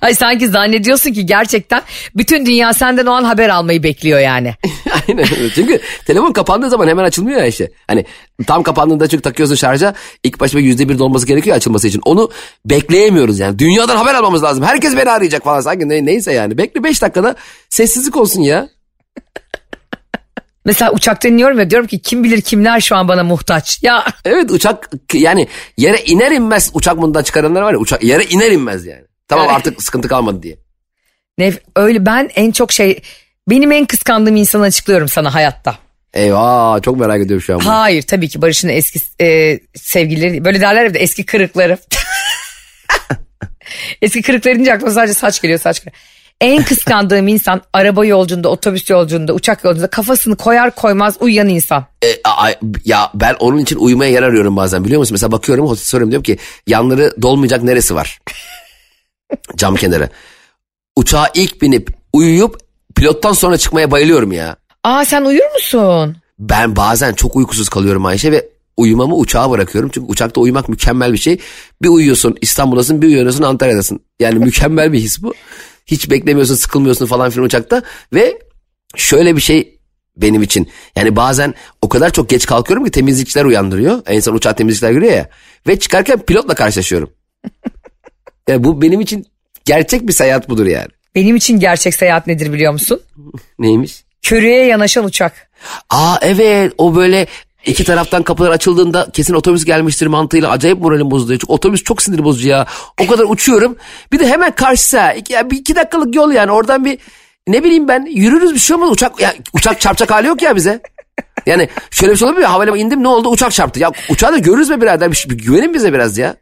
Ay 0.00 0.14
sanki 0.14 0.48
zannediyorsun 0.48 1.12
ki 1.12 1.26
gerçekten 1.26 1.82
bütün 2.16 2.46
dünya 2.46 2.74
senden 2.74 3.06
o 3.06 3.10
an 3.12 3.24
haber 3.24 3.48
almayı 3.48 3.82
bekliyor 3.82 4.20
yani. 4.20 4.54
Aynen 5.08 5.24
öyle. 5.38 5.50
Çünkü 5.54 5.80
telefon 6.06 6.32
kapandığı 6.32 6.70
zaman 6.70 6.88
hemen 6.88 7.04
açılmıyor 7.04 7.40
ya 7.40 7.46
işte. 7.46 7.70
Hani 7.86 8.04
tam 8.46 8.62
kapandığında 8.62 9.08
çünkü 9.08 9.22
takıyorsun 9.22 9.54
şarja 9.54 9.94
ilk 10.24 10.40
başta 10.40 10.58
yüzde 10.58 10.88
bir 10.88 10.98
dolması 10.98 11.26
gerekiyor 11.26 11.56
açılması 11.56 11.88
için. 11.88 12.02
Onu 12.04 12.30
bekleyemiyoruz 12.64 13.38
yani. 13.38 13.58
Dünyadan 13.58 13.96
haber 13.96 14.14
almamız 14.14 14.42
lazım. 14.42 14.64
Herkes 14.64 14.96
beni 14.96 15.10
arayacak 15.10 15.44
falan 15.44 15.60
sanki 15.60 15.88
ne, 15.88 16.04
neyse 16.04 16.32
yani. 16.32 16.58
Bekle 16.58 16.84
beş 16.84 17.02
dakikada 17.02 17.34
sessizlik 17.68 18.16
olsun 18.16 18.40
ya. 18.40 18.68
Mesela 20.64 20.92
uçakta 20.92 21.28
iniyorum 21.28 21.58
ya 21.58 21.70
diyorum 21.70 21.86
ki 21.86 22.02
kim 22.02 22.24
bilir 22.24 22.40
kimler 22.40 22.80
şu 22.80 22.96
an 22.96 23.08
bana 23.08 23.24
muhtaç. 23.24 23.82
Ya 23.82 24.04
Evet 24.24 24.50
uçak 24.50 24.90
yani 25.12 25.48
yere 25.76 26.02
iner 26.04 26.30
inmez 26.32 26.70
uçak 26.74 26.96
bundan 26.98 27.22
çıkaranlar 27.22 27.62
var 27.62 27.72
ya 27.72 27.78
uçak 27.78 28.02
yere 28.04 28.24
iner 28.24 28.50
inmez 28.50 28.86
yani. 28.86 29.04
Tamam 29.28 29.44
Evet. 29.46 29.56
artık 29.56 29.82
sıkıntı 29.82 30.08
kalmadı 30.08 30.42
diye. 30.42 30.56
ne 31.38 31.52
öyle 31.76 32.06
ben 32.06 32.30
en 32.34 32.50
çok 32.50 32.72
şey 32.72 33.02
benim 33.48 33.72
en 33.72 33.86
kıskandığım 33.86 34.36
insanı 34.36 34.62
açıklıyorum 34.62 35.08
sana 35.08 35.34
hayatta. 35.34 35.78
Eyvah 36.14 36.82
çok 36.82 36.96
merak 37.00 37.20
ediyorum 37.20 37.42
şu 37.42 37.54
an. 37.54 37.60
bunu. 37.60 37.68
Hayır 37.68 38.02
tabii 38.02 38.28
ki 38.28 38.42
Barış'ın 38.42 38.68
eski 38.68 39.00
e, 39.24 39.58
sevgilileri 39.74 40.44
böyle 40.44 40.60
derler 40.60 40.82
ya 40.84 40.88
bir 40.88 40.94
de 40.94 40.98
eski 40.98 41.26
kırıkları. 41.26 41.78
eski 44.02 44.22
kırıkları 44.22 44.54
deyince 44.54 44.74
aklıma 44.74 44.92
sadece 44.92 45.14
saç 45.14 45.42
geliyor 45.42 45.60
saç 45.60 45.80
geliyor. 45.84 45.96
En 46.40 46.62
kıskandığım 46.64 47.28
insan 47.28 47.62
araba 47.72 48.04
yolcunda, 48.06 48.48
otobüs 48.48 48.90
yolcunda, 48.90 49.32
uçak 49.32 49.64
yolcunda 49.64 49.86
kafasını 49.86 50.36
koyar 50.36 50.74
koymaz 50.74 51.16
uyuyan 51.20 51.48
insan. 51.48 51.84
E, 52.04 52.06
a- 52.24 52.50
ya 52.84 53.10
ben 53.14 53.36
onun 53.40 53.58
için 53.58 53.76
uyumaya 53.76 54.10
yer 54.10 54.22
arıyorum 54.22 54.56
bazen 54.56 54.84
biliyor 54.84 54.98
musun? 54.98 55.14
Mesela 55.14 55.32
bakıyorum 55.32 55.66
hostes 55.68 55.88
soruyorum 55.88 56.10
diyorum 56.10 56.22
ki 56.22 56.38
yanları 56.66 57.22
dolmayacak 57.22 57.62
neresi 57.62 57.94
var? 57.94 58.18
Cam 59.56 59.76
kenarı. 59.76 60.08
Uçağa 60.96 61.28
ilk 61.34 61.62
binip 61.62 61.90
uyuyup 62.12 62.58
pilottan 62.96 63.32
sonra 63.32 63.58
çıkmaya 63.58 63.90
bayılıyorum 63.90 64.32
ya. 64.32 64.56
Aa 64.84 65.04
sen 65.04 65.24
uyur 65.24 65.52
musun? 65.54 66.16
Ben 66.38 66.76
bazen 66.76 67.12
çok 67.12 67.36
uykusuz 67.36 67.68
kalıyorum 67.68 68.06
Ayşe 68.06 68.32
ve 68.32 68.48
uyumamı 68.76 69.14
uçağa 69.16 69.50
bırakıyorum. 69.50 69.90
Çünkü 69.94 70.06
uçakta 70.12 70.40
uyumak 70.40 70.68
mükemmel 70.68 71.12
bir 71.12 71.18
şey. 71.18 71.38
Bir 71.82 71.88
uyuyorsun 71.88 72.36
İstanbul'dasın 72.40 73.02
bir 73.02 73.06
uyanıyorsun 73.06 73.42
Antalya'dasın. 73.42 74.00
Yani 74.20 74.38
mükemmel 74.38 74.92
bir 74.92 74.98
his 74.98 75.22
bu. 75.22 75.34
Hiç 75.90 76.10
beklemiyorsun 76.10 76.54
sıkılmıyorsun 76.54 77.06
falan 77.06 77.30
filan 77.30 77.46
uçakta. 77.46 77.82
Ve 78.14 78.38
şöyle 78.96 79.36
bir 79.36 79.40
şey 79.40 79.80
benim 80.16 80.42
için. 80.42 80.68
Yani 80.96 81.16
bazen 81.16 81.54
o 81.82 81.88
kadar 81.88 82.10
çok 82.10 82.28
geç 82.28 82.46
kalkıyorum 82.46 82.84
ki 82.84 82.90
temizlikçiler 82.90 83.44
uyandırıyor. 83.44 84.02
En 84.06 84.20
son 84.20 84.34
uçağa 84.34 84.52
temizlikçiler 84.52 84.92
giriyor 84.92 85.12
ya. 85.12 85.28
Ve 85.66 85.78
çıkarken 85.78 86.18
pilotla 86.18 86.54
karşılaşıyorum. 86.54 87.10
yani 88.48 88.64
bu 88.64 88.82
benim 88.82 89.00
için 89.00 89.26
gerçek 89.64 90.08
bir 90.08 90.12
seyahat 90.12 90.48
budur 90.48 90.66
yani. 90.66 90.88
Benim 91.14 91.36
için 91.36 91.60
gerçek 91.60 91.94
seyahat 91.94 92.26
nedir 92.26 92.52
biliyor 92.52 92.72
musun? 92.72 93.00
Neymiş? 93.58 94.04
Körüye 94.22 94.66
yanaşan 94.66 95.04
uçak. 95.04 95.50
Aa 95.90 96.16
evet 96.22 96.72
o 96.78 96.96
böyle 96.96 97.26
iki 97.66 97.84
taraftan 97.84 98.22
kapılar 98.22 98.50
açıldığında 98.50 99.08
kesin 99.12 99.34
otobüs 99.34 99.64
gelmiştir 99.64 100.06
mantığıyla 100.06 100.50
acayip 100.50 100.78
moralim 100.78 101.10
bozuluyor. 101.10 101.40
Çünkü 101.40 101.52
otobüs 101.52 101.82
çok 101.82 102.02
sinir 102.02 102.24
bozucu 102.24 102.48
ya. 102.48 102.66
O 103.00 103.06
kadar 103.06 103.24
uçuyorum. 103.28 103.76
Bir 104.12 104.18
de 104.18 104.28
hemen 104.28 104.54
karşısa 104.54 105.12
iki, 105.12 105.32
ya 105.32 105.50
bir 105.50 105.56
iki 105.56 105.74
dakikalık 105.74 106.14
yol 106.14 106.32
yani 106.32 106.50
oradan 106.50 106.84
bir 106.84 106.98
ne 107.48 107.64
bileyim 107.64 107.88
ben 107.88 108.06
yürürüz 108.06 108.54
bir 108.54 108.58
şey 108.58 108.76
olmaz. 108.76 108.90
Uçak, 108.90 109.20
ya, 109.20 109.34
uçak 109.52 109.80
çarpacak 109.80 110.10
hali 110.10 110.26
yok 110.26 110.42
ya 110.42 110.56
bize. 110.56 110.80
Yani 111.46 111.68
şöyle 111.90 112.12
bir 112.12 112.18
şey 112.18 112.26
olabilir 112.28 112.42
mi? 112.42 112.46
Havalimanı 112.46 112.80
indim 112.80 113.02
ne 113.02 113.08
oldu? 113.08 113.28
Uçak 113.28 113.52
çarptı. 113.52 113.80
Ya 113.80 113.92
uçağı 114.08 114.32
da 114.32 114.38
görürüz 114.38 114.70
mü 114.70 114.80
birader? 114.80 115.10
Bir, 115.10 115.16
şey- 115.16 115.32
güvenin 115.32 115.74
bize 115.74 115.92
biraz 115.92 116.18
ya. 116.18 116.36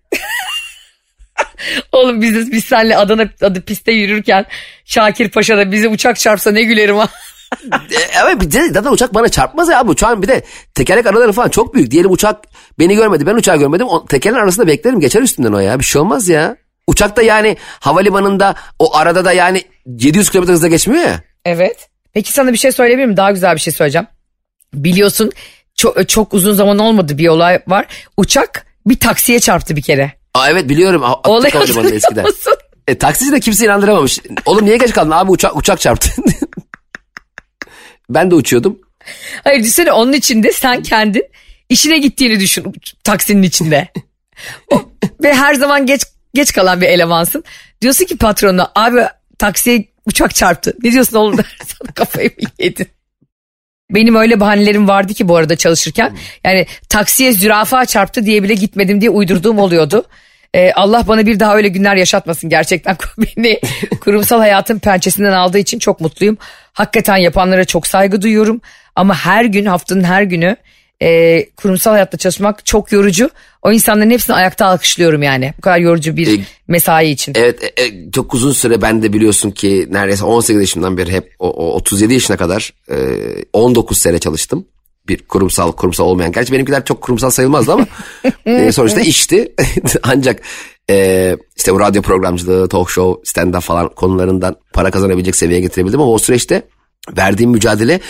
Oğlum 1.93 2.23
biz, 2.23 2.53
biz 2.53 2.65
senle 2.65 2.97
Adana 2.97 3.29
adı 3.43 3.61
piste 3.61 3.93
yürürken 3.93 4.47
Şakir 4.85 5.29
Paşa'da 5.31 5.73
bizi 5.73 5.89
uçak 5.89 6.19
çarpsa 6.19 6.51
ne 6.51 6.63
gülerim 6.63 6.97
ha. 6.97 7.09
E, 7.73 7.97
evet 8.25 8.41
bir 8.41 8.51
de 8.51 8.69
zaten 8.73 8.93
uçak 8.93 9.15
bana 9.15 9.29
çarpmaz 9.29 9.69
ya 9.69 9.79
abi. 9.81 9.91
Uçağın 9.91 10.23
bir 10.23 10.29
de 10.29 10.43
tekerlek 10.75 11.07
araları 11.07 11.33
falan 11.33 11.49
çok 11.49 11.75
büyük. 11.75 11.91
Diyelim 11.91 12.11
uçak 12.11 12.45
beni 12.79 12.95
görmedi 12.97 13.27
ben 13.27 13.35
uçağı 13.35 13.57
görmedim. 13.57 13.87
O, 13.89 14.07
tekerleğin 14.07 14.43
arasında 14.43 14.67
beklerim 14.67 15.01
geçer 15.01 15.23
üstünden 15.23 15.53
o 15.53 15.59
ya. 15.59 15.79
Bir 15.79 15.85
şey 15.85 16.01
olmaz 16.01 16.29
ya. 16.29 16.57
Uçakta 16.87 17.23
yani 17.23 17.57
havalimanında 17.81 18.55
o 18.79 18.97
arada 18.97 19.25
da 19.25 19.33
yani 19.33 19.63
700 19.87 20.31
km 20.31 20.43
hızla 20.43 20.69
geçmiyor 20.69 21.05
ya. 21.05 21.21
Evet. 21.45 21.89
Peki 22.13 22.33
sana 22.33 22.53
bir 22.53 22.59
şey 22.59 22.73
söyleyebilir 22.73 23.07
miyim? 23.07 23.17
Daha 23.17 23.31
güzel 23.31 23.55
bir 23.55 23.61
şey 23.61 23.73
söyleyeceğim. 23.73 24.07
Biliyorsun 24.75 25.33
çok, 25.75 26.09
çok 26.09 26.35
uzun 26.35 26.55
zaman 26.55 26.79
olmadı 26.79 27.19
bir 27.19 27.29
olay 27.29 27.61
var. 27.67 27.87
Uçak 28.17 28.67
bir 28.87 29.01
taksiye 29.01 29.41
çarptı 29.41 29.77
bir 29.77 29.83
kere. 29.83 30.13
Aa, 30.35 30.51
evet 30.51 30.69
biliyorum. 30.69 31.03
Olay 31.03 31.13
Attık 31.15 31.55
havalimanında 31.55 31.69
hatırlıyor 31.69 31.93
eskiden. 31.97 32.25
musun? 32.25 32.55
E, 32.89 32.99
taksici 32.99 33.33
de 33.33 33.41
kimse 33.41 33.65
inandıramamış. 33.65 34.19
Oğlum 34.47 34.65
niye 34.65 34.77
geç 34.77 34.93
kaldın? 34.93 35.11
Abi 35.11 35.31
uçak, 35.31 35.57
uçak 35.57 35.81
çarptı. 35.81 36.11
ben 38.11 38.31
de 38.31 38.35
uçuyordum. 38.35 38.79
Hayır 39.45 39.61
düşünsene 39.61 39.93
onun 39.93 40.13
içinde 40.13 40.53
sen 40.53 40.83
kendin 40.83 41.25
işine 41.69 41.99
gittiğini 41.99 42.41
düşün 42.41 42.75
taksinin 43.05 43.43
içinde. 43.43 43.89
Ve 45.23 45.35
her 45.35 45.55
zaman 45.55 45.87
geç 45.87 46.03
geç 46.35 46.53
kalan 46.53 46.81
bir 46.81 46.87
elemansın. 46.87 47.45
Diyorsun 47.83 48.05
ki 48.05 48.17
patronuna 48.17 48.73
abi 48.75 49.01
taksiye 49.39 49.89
uçak 50.07 50.35
çarptı. 50.35 50.77
Ne 50.83 50.93
diyorsun 50.93 51.17
oğlum 51.17 51.39
der 51.39 51.59
sana 51.67 51.93
kafayı 51.95 52.31
mı 52.43 52.49
yedin? 52.59 52.87
Benim 53.91 54.15
öyle 54.15 54.41
bahanelerim 54.41 54.89
vardı 54.89 55.15
ki 55.15 55.29
bu 55.29 55.37
arada 55.37 55.57
çalışırken. 55.57 56.17
Yani 56.45 56.67
taksiye 56.89 57.33
zürafa 57.33 57.87
çarptı 57.87 58.27
diye 58.27 58.43
bile 58.43 58.55
gitmedim 58.55 59.01
diye 59.01 59.11
uydurduğum 59.11 59.59
oluyordu. 59.59 60.05
Ee, 60.55 60.73
Allah 60.73 61.05
bana 61.09 61.27
bir 61.27 61.41
daha 61.41 61.57
öyle 61.57 61.69
günler 61.69 61.97
yaşatmasın 61.97 62.51
gerçekten. 62.51 62.97
Beni 63.19 63.61
kurumsal 64.01 64.39
hayatın 64.39 64.79
pençesinden 64.79 65.33
aldığı 65.33 65.59
için 65.59 65.79
çok 65.79 66.01
mutluyum. 66.01 66.39
Hakikaten 66.73 67.17
yapanlara 67.17 67.65
çok 67.65 67.87
saygı 67.87 68.23
duyuyorum. 68.23 68.61
Ama 68.97 69.15
her 69.15 69.45
gün 69.45 69.65
haftanın 69.65 70.05
her 70.05 70.23
günü 70.23 70.57
e, 71.03 71.45
kurumsal 71.57 71.91
hayatta 71.91 72.19
çalışmak 72.19 72.67
çok 72.67 72.93
yorucu. 72.93 73.31
O 73.63 73.73
insanların 73.73 74.11
hepsini 74.11 74.37
ayakta 74.37 74.67
alkışlıyorum 74.67 75.23
yani. 75.23 75.55
Bu 75.59 75.61
kadar 75.61 75.79
yorucu 75.79 76.17
bir 76.17 76.41
E, 76.41 76.45
mesai 76.69 77.11
için. 77.11 77.33
Evet 77.37 77.63
e, 77.63 77.85
e, 77.85 78.11
çok 78.13 78.35
uzun 78.35 78.53
süre 78.53 78.83
ben 78.83 79.03
de 79.03 79.13
biliyorsun 79.13 79.51
ki 79.51 79.87
neredeyse 79.91 80.25
18 80.25 80.61
yaşımdan 80.61 80.99
beri 80.99 81.13
hep 81.13 81.35
o, 81.39 81.51
o 81.51 81.75
37 81.75 82.15
yaşına 82.15 82.37
kadar 82.37 82.73
e, 82.91 82.97
19 83.53 83.99
sene 83.99 84.19
çalıştım. 84.19 84.67
Bir 85.09 85.23
kurumsal 85.23 85.73
kurumsal 85.73 86.05
olmayan. 86.05 86.33
Gerçi 86.33 86.53
benimkiler 86.53 86.85
çok 86.85 87.01
kurumsal 87.01 87.31
sayılmazdı 87.31 87.73
ama 87.73 87.87
e, 88.47 88.73
sonuçta 88.73 89.01
işti. 89.01 89.55
Ancak 90.03 90.43
e, 90.91 91.37
işte 91.57 91.75
bu 91.75 91.81
radyo 91.81 92.03
programcılığı, 92.03 92.69
talk 92.69 92.91
show, 92.91 93.23
stand-up 93.23 93.61
falan 93.61 93.89
konularından 93.89 94.57
para 94.73 94.91
kazanabilecek 94.91 95.37
seviyeye 95.37 95.61
getirebildim. 95.61 96.01
Ama 96.01 96.13
o 96.13 96.19
süreçte 96.19 96.63
verdiğim 97.17 97.51
mücadele 97.51 98.01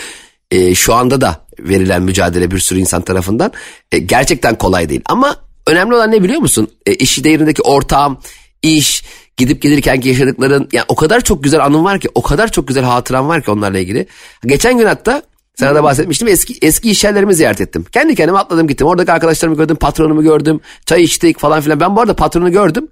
e, 0.51 0.75
şu 0.75 0.95
anda 0.95 1.21
da 1.21 1.47
verilen 1.59 2.03
mücadele 2.03 2.51
bir 2.51 2.59
sürü 2.59 2.79
insan 2.79 3.03
tarafından 3.03 3.53
e, 3.93 3.99
gerçekten 3.99 4.59
kolay 4.59 4.89
değil. 4.89 5.03
Ama 5.07 5.37
önemli 5.67 5.95
olan 5.95 6.13
ne 6.13 6.23
biliyor 6.23 6.41
musun? 6.41 6.69
E, 6.87 6.95
iş 6.95 7.25
değerindeki 7.25 7.63
ortağım, 7.63 8.19
iş, 8.63 9.05
gidip 9.37 9.63
gelirken 9.63 10.01
ki 10.01 10.09
yaşadıkların 10.09 10.69
yani 10.73 10.85
o 10.89 10.95
kadar 10.95 11.21
çok 11.21 11.45
güzel 11.45 11.65
anım 11.65 11.85
var 11.85 12.01
ki 12.01 12.09
o 12.15 12.23
kadar 12.23 12.53
çok 12.53 12.69
güzel 12.69 12.85
hatıram 12.85 13.29
var 13.29 13.43
ki 13.43 13.51
onlarla 13.51 13.79
ilgili. 13.79 14.07
Geçen 14.47 14.79
gün 14.79 14.87
hatta 14.87 15.23
sana 15.59 15.75
da 15.75 15.83
bahsetmiştim 15.83 16.29
eski 16.29 16.55
eski 16.63 16.91
iş 16.91 17.05
yerlerimi 17.05 17.35
ziyaret 17.35 17.61
ettim. 17.61 17.85
Kendi 17.93 18.15
kendime 18.15 18.39
atladım 18.39 18.69
gittim. 18.69 18.87
Oradaki 18.87 19.13
arkadaşlarımı 19.13 19.57
gördüm, 19.57 19.77
patronumu 19.77 20.23
gördüm, 20.23 20.61
çay 20.87 21.03
içtik 21.03 21.39
falan 21.39 21.61
filan. 21.61 21.81
Ben 21.81 21.97
bu 21.97 22.01
arada 22.01 22.17
patronu 22.17 22.53
gördüm. 22.53 22.89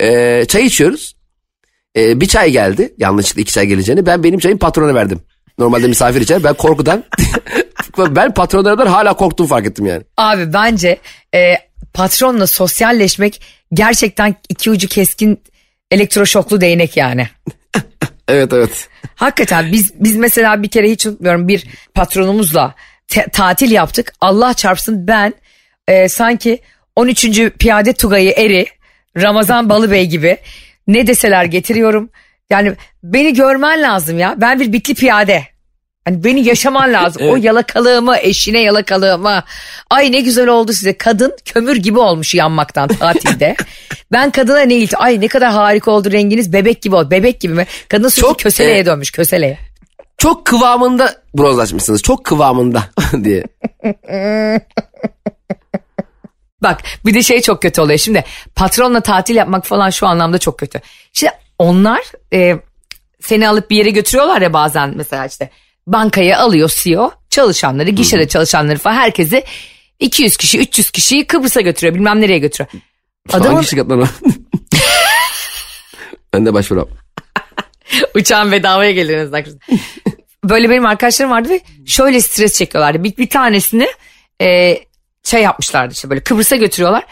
E, 0.00 0.44
çay 0.48 0.66
içiyoruz. 0.66 1.16
E, 1.96 2.20
bir 2.20 2.26
çay 2.26 2.50
geldi. 2.50 2.94
Yanlışlıkla 2.98 3.42
iki 3.42 3.52
çay 3.52 3.66
geleceğini. 3.66 4.06
Ben 4.06 4.22
benim 4.22 4.38
çayımı 4.38 4.58
patrona 4.58 4.94
verdim. 4.94 5.20
Normalde 5.58 5.86
misafir 5.86 6.20
içer. 6.20 6.44
Ben 6.44 6.54
korkudan 6.54 7.04
ben 7.98 8.34
patronlardan 8.34 8.86
hala 8.86 9.16
korktuğumu 9.16 9.48
fark 9.48 9.66
ettim 9.66 9.86
yani. 9.86 10.02
Abi 10.16 10.52
bence 10.52 10.98
e, 11.34 11.54
patronla 11.94 12.46
sosyalleşmek 12.46 13.42
gerçekten 13.72 14.34
iki 14.48 14.70
ucu 14.70 14.88
keskin 14.88 15.42
elektroşoklu 15.90 16.60
değnek 16.60 16.96
yani. 16.96 17.28
Evet 18.28 18.52
evet. 18.52 18.88
Hakikaten 19.14 19.72
biz 19.72 19.92
biz 19.94 20.16
mesela 20.16 20.62
bir 20.62 20.68
kere 20.68 20.90
hiç 20.90 21.06
unutmuyorum 21.06 21.48
bir 21.48 21.64
patronumuzla 21.94 22.74
te- 23.08 23.26
tatil 23.32 23.70
yaptık. 23.70 24.12
Allah 24.20 24.54
çarpsın 24.54 25.08
ben 25.08 25.34
e, 25.88 26.08
sanki 26.08 26.58
13. 26.96 27.40
Piyade 27.58 27.92
Tugay'ı 27.92 28.32
eri 28.36 28.66
Ramazan 29.16 29.68
Balıbey 29.68 30.06
gibi 30.06 30.36
ne 30.86 31.06
deseler 31.06 31.44
getiriyorum. 31.44 32.10
Yani 32.50 32.72
beni 33.02 33.34
görmen 33.34 33.82
lazım 33.82 34.18
ya. 34.18 34.34
Ben 34.38 34.60
bir 34.60 34.72
bitli 34.72 34.94
piyade. 34.94 35.44
Hani 36.06 36.24
beni 36.24 36.48
yaşaman 36.48 36.92
lazım. 36.92 37.22
O 37.28 37.36
yalakalığımı, 37.36 38.16
eşine 38.16 38.60
yalakalığımı. 38.60 39.42
Ay 39.90 40.12
ne 40.12 40.20
güzel 40.20 40.48
oldu 40.48 40.72
size. 40.72 40.98
Kadın 40.98 41.36
kömür 41.44 41.76
gibi 41.76 41.98
olmuş 41.98 42.34
yanmaktan 42.34 42.88
tatilde. 42.88 43.56
ben 44.12 44.30
kadına 44.30 44.60
ne 44.60 44.74
ilti? 44.74 44.96
Ay 44.96 45.20
ne 45.20 45.28
kadar 45.28 45.52
harika 45.52 45.90
oldu 45.90 46.12
renginiz. 46.12 46.52
Bebek 46.52 46.82
gibi 46.82 46.96
oldu. 46.96 47.10
Bebek 47.10 47.40
gibi 47.40 47.54
mi? 47.54 47.66
Kadın 47.88 48.08
suçu 48.08 48.20
Çok, 48.20 48.38
köseleye 48.38 48.78
e, 48.78 48.86
dönmüş 48.86 49.10
köseleye. 49.10 49.58
Çok 50.18 50.44
kıvamında 50.44 51.22
bronzlaşmışsınız. 51.34 52.02
Çok 52.02 52.24
kıvamında 52.24 52.84
diye. 53.24 53.44
Bak 56.62 56.82
bir 57.04 57.14
de 57.14 57.22
şey 57.22 57.40
çok 57.40 57.62
kötü 57.62 57.80
oluyor. 57.80 57.98
Şimdi 57.98 58.24
patronla 58.54 59.00
tatil 59.00 59.36
yapmak 59.36 59.66
falan 59.66 59.90
şu 59.90 60.06
anlamda 60.06 60.38
çok 60.38 60.58
kötü. 60.58 60.80
Şimdi 61.12 61.32
onlar 61.58 62.02
e, 62.32 62.56
seni 63.20 63.48
alıp 63.48 63.70
bir 63.70 63.76
yere 63.76 63.90
götürüyorlar 63.90 64.42
ya 64.42 64.52
bazen 64.52 64.92
mesela 64.96 65.26
işte 65.26 65.50
bankaya 65.86 66.38
alıyor 66.38 66.72
CEO 66.82 67.12
çalışanları, 67.30 67.90
gişede 67.90 68.28
çalışanları 68.28 68.78
falan 68.78 68.94
herkesi 68.94 69.44
200 70.00 70.36
kişi 70.36 70.58
300 70.58 70.90
kişiyi 70.90 71.26
Kıbrıs'a 71.26 71.60
götürüyor 71.60 71.94
bilmem 71.94 72.20
nereye 72.20 72.38
götürüyor. 72.38 72.70
Adamın 73.32 73.54
Hangi 73.54 73.68
şirketler 73.68 73.96
o? 73.96 74.06
ben 76.32 76.46
de 76.46 76.54
başvuram. 76.54 76.88
uçağın 78.14 78.52
bedavaya 78.52 78.92
gelir 78.92 79.16
en 79.16 79.22
azından. 79.22 79.44
Böyle 80.44 80.70
benim 80.70 80.86
arkadaşlarım 80.86 81.32
vardı 81.32 81.48
ve 81.48 81.60
şöyle 81.86 82.20
stres 82.20 82.58
çekiyorlardı. 82.58 83.04
Bir, 83.04 83.16
bir 83.16 83.30
tanesini 83.30 83.88
e, 84.42 84.78
şey 85.22 85.42
yapmışlardı 85.42 85.94
işte 85.94 86.10
böyle 86.10 86.20
Kıbrıs'a 86.20 86.56
götürüyorlar. 86.56 87.06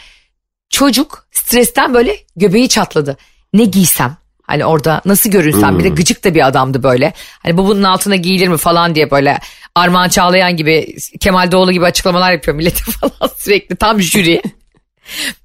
Çocuk 0.70 1.26
stresten 1.30 1.94
böyle 1.94 2.16
göbeği 2.36 2.68
çatladı. 2.68 3.16
Ne 3.52 3.64
giysem? 3.64 4.16
Hani 4.46 4.64
orada 4.64 5.00
nasıl 5.04 5.30
görünsem 5.30 5.78
bir 5.78 5.84
de 5.84 5.88
gıcık 5.88 6.24
da 6.24 6.34
bir 6.34 6.46
adamdı 6.46 6.82
böyle. 6.82 7.12
Hani 7.42 7.56
bu 7.56 7.66
bunun 7.66 7.82
altına 7.82 8.16
giyilir 8.16 8.48
mi 8.48 8.56
falan 8.56 8.94
diye 8.94 9.10
böyle 9.10 9.38
Armağan 9.74 10.08
Çağlayan 10.08 10.56
gibi 10.56 10.96
Kemal 11.20 11.52
Doğulu 11.52 11.72
gibi 11.72 11.84
açıklamalar 11.84 12.32
yapıyor 12.32 12.56
millete 12.56 12.82
falan 13.00 13.30
sürekli 13.36 13.76
tam 13.76 14.00
jüri. 14.00 14.42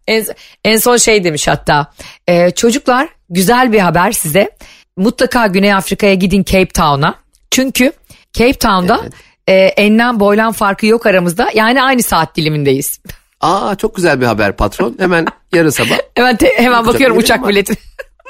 En, 0.07 0.25
en 0.65 0.77
son 0.77 0.97
şey 0.97 1.23
demiş 1.23 1.47
hatta 1.47 1.93
e, 2.27 2.51
çocuklar 2.51 3.09
güzel 3.29 3.71
bir 3.73 3.79
haber 3.79 4.11
size 4.11 4.49
mutlaka 4.97 5.47
Güney 5.47 5.73
Afrika'ya 5.73 6.13
gidin 6.13 6.43
Cape 6.43 6.65
Town'a 6.65 7.15
çünkü 7.51 7.91
Cape 8.33 8.53
Town'da 8.53 9.01
e, 9.47 9.53
enlem 9.55 10.19
boylan 10.19 10.51
farkı 10.51 10.85
yok 10.85 11.05
aramızda 11.05 11.49
yani 11.55 11.83
aynı 11.83 12.03
saat 12.03 12.35
dilimindeyiz. 12.35 12.99
Aa 13.41 13.75
çok 13.75 13.95
güzel 13.95 14.21
bir 14.21 14.25
haber 14.25 14.55
patron. 14.57 14.95
Hemen 14.99 15.25
yarın 15.53 15.69
sabah. 15.69 15.97
Hemen 16.15 16.35
te- 16.37 16.53
hemen 16.57 16.87
bakıyorum 16.87 17.17
uçak 17.17 17.47
bileti. 17.47 17.73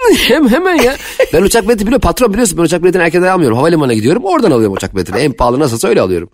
Hem 0.27 0.49
hemen 0.49 0.75
ya. 0.75 0.95
Ben 1.33 1.41
uçak 1.41 1.63
bileti 1.63 1.79
biliyorum. 1.79 2.01
Patron 2.01 2.33
biliyorsun 2.33 2.57
ben 2.57 2.63
uçak 2.63 2.83
biletini 2.83 3.03
erkenden 3.03 3.27
almıyorum. 3.27 3.57
Havalimanına 3.57 3.93
gidiyorum. 3.93 4.23
Oradan 4.25 4.51
alıyorum 4.51 4.73
uçak 4.75 4.95
biletini. 4.95 5.17
En 5.17 5.31
pahalı 5.31 5.59
nasılsa 5.59 5.87
öyle 5.87 6.01
alıyorum. 6.01 6.29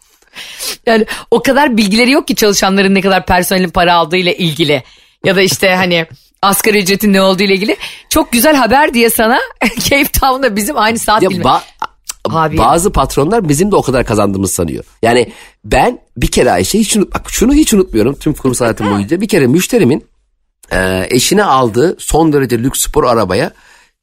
Yani 0.86 1.05
o 1.31 1.43
kadar 1.43 1.77
bilgileri 1.77 2.12
yok 2.12 2.27
ki 2.27 2.36
çalışanların 2.36 2.95
ne 2.95 3.01
kadar 3.01 3.25
personelin 3.25 3.69
para 3.69 3.93
aldığı 3.93 4.17
ile 4.17 4.38
ilgili. 4.38 4.84
Ya 5.24 5.36
da 5.36 5.41
işte 5.41 5.69
hani 5.75 6.05
asgari 6.41 6.79
ücretin 6.79 7.13
ne 7.13 7.22
olduğu 7.22 7.43
ile 7.43 7.53
ilgili. 7.53 7.77
Çok 8.10 8.31
güzel 8.31 8.55
haber 8.55 8.93
diye 8.93 9.10
sana 9.10 9.39
Cape 9.89 10.05
Town'da 10.19 10.55
bizim 10.55 10.77
aynı 10.77 11.00
saat 11.00 11.24
Ya 11.24 11.29
ba- 11.29 11.62
Abi. 12.29 12.57
bazı 12.57 12.91
patronlar 12.91 13.50
bizim 13.50 13.72
de 13.72 13.75
o 13.75 13.81
kadar 13.81 14.05
kazandığımızı 14.05 14.53
sanıyor. 14.53 14.84
Yani 15.01 15.31
ben 15.65 16.00
bir 16.17 16.27
kere 16.27 16.51
Ayşe 16.51 16.79
hiç 16.79 16.98
unut, 16.98 17.13
bak 17.13 17.22
şunu 17.29 17.53
hiç 17.53 17.74
unutmuyorum 17.74 18.15
tüm 18.15 18.34
kurumsal 18.34 18.65
hayatım 18.65 18.91
boyunca. 18.91 19.22
Bir 19.22 19.27
kere 19.27 19.48
müşterimin 19.48 20.05
e, 20.72 21.07
eşine 21.10 21.43
aldığı 21.43 21.95
son 22.00 22.34
derece 22.34 22.60
lüks 22.60 22.79
spor 22.79 23.03
arabaya 23.03 23.51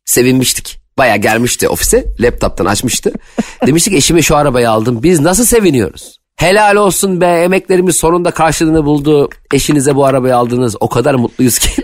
sevinmiştik. 0.05 0.83
Baya 0.99 1.17
gelmişti 1.17 1.69
ofise 1.69 2.07
laptoptan 2.21 2.67
açmıştı. 2.67 3.13
Demişti 3.67 3.91
ki 3.91 3.97
eşime 3.97 4.23
şu 4.23 4.37
arabayı 4.37 4.71
aldım 4.71 5.03
biz 5.03 5.21
nasıl 5.21 5.45
seviniyoruz. 5.45 6.19
Helal 6.37 6.77
olsun 6.77 7.21
be 7.21 7.27
emeklerimiz 7.27 7.97
sonunda 7.97 8.31
karşılığını 8.31 8.85
buldu. 8.85 9.31
Eşinize 9.55 9.97
bu 9.97 10.05
arabayı 10.05 10.37
aldınız 10.37 10.77
o 10.81 10.89
kadar 10.89 11.15
mutluyuz 11.15 11.59
ki. 11.59 11.69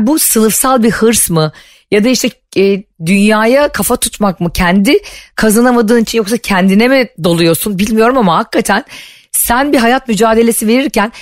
Bu 0.00 0.18
sınıfsal 0.18 0.82
bir 0.82 0.90
hırs 0.90 1.30
mı? 1.30 1.52
Ya 1.90 2.04
da 2.04 2.08
işte 2.08 2.30
e, 2.56 2.82
dünyaya 3.06 3.72
kafa 3.72 3.96
tutmak 3.96 4.40
mı? 4.40 4.52
Kendi 4.52 4.98
kazanamadığın 5.34 6.02
için 6.02 6.18
yoksa 6.18 6.36
kendine 6.36 6.88
mi 6.88 7.08
doluyorsun 7.24 7.78
bilmiyorum 7.78 8.18
ama 8.18 8.36
hakikaten 8.36 8.84
sen 9.32 9.72
bir 9.72 9.78
hayat 9.78 10.08
mücadelesi 10.08 10.66
verirken 10.66 11.12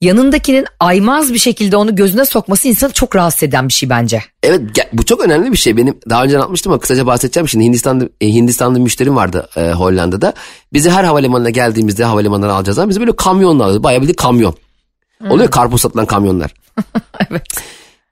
yanındakinin 0.00 0.66
aymaz 0.80 1.32
bir 1.32 1.38
şekilde 1.38 1.76
onu 1.76 1.96
gözüne 1.96 2.24
sokması 2.24 2.68
insanı 2.68 2.92
çok 2.92 3.16
rahatsız 3.16 3.42
eden 3.42 3.68
bir 3.68 3.72
şey 3.72 3.90
bence. 3.90 4.22
Evet 4.42 4.60
bu 4.92 5.04
çok 5.04 5.20
önemli 5.20 5.52
bir 5.52 5.56
şey. 5.56 5.76
Benim 5.76 5.98
daha 6.10 6.24
önce 6.24 6.36
anlatmıştım 6.36 6.72
ama 6.72 6.80
kısaca 6.80 7.06
bahsedeceğim. 7.06 7.48
Şimdi 7.48 7.64
Hindistan'da 7.64 8.08
e, 8.20 8.28
Hindistan'da 8.28 8.78
müşterim 8.78 9.16
vardı 9.16 9.48
e, 9.56 9.72
Hollanda'da. 9.72 10.34
Bizi 10.72 10.90
her 10.90 11.04
havalimanına 11.04 11.50
geldiğimizde 11.50 12.04
havalimanına 12.04 12.52
alacağız 12.52 12.76
zaman 12.76 12.88
bizi 12.88 13.00
böyle 13.00 13.16
kamyonla 13.16 13.64
alıyor. 13.64 13.82
Bayağı 13.82 14.02
bir 14.02 14.14
kamyon. 14.14 14.54
Oluyor 15.30 15.50
karpuz 15.50 15.80
satılan 15.80 16.06
kamyonlar. 16.06 16.54
evet. 17.30 17.42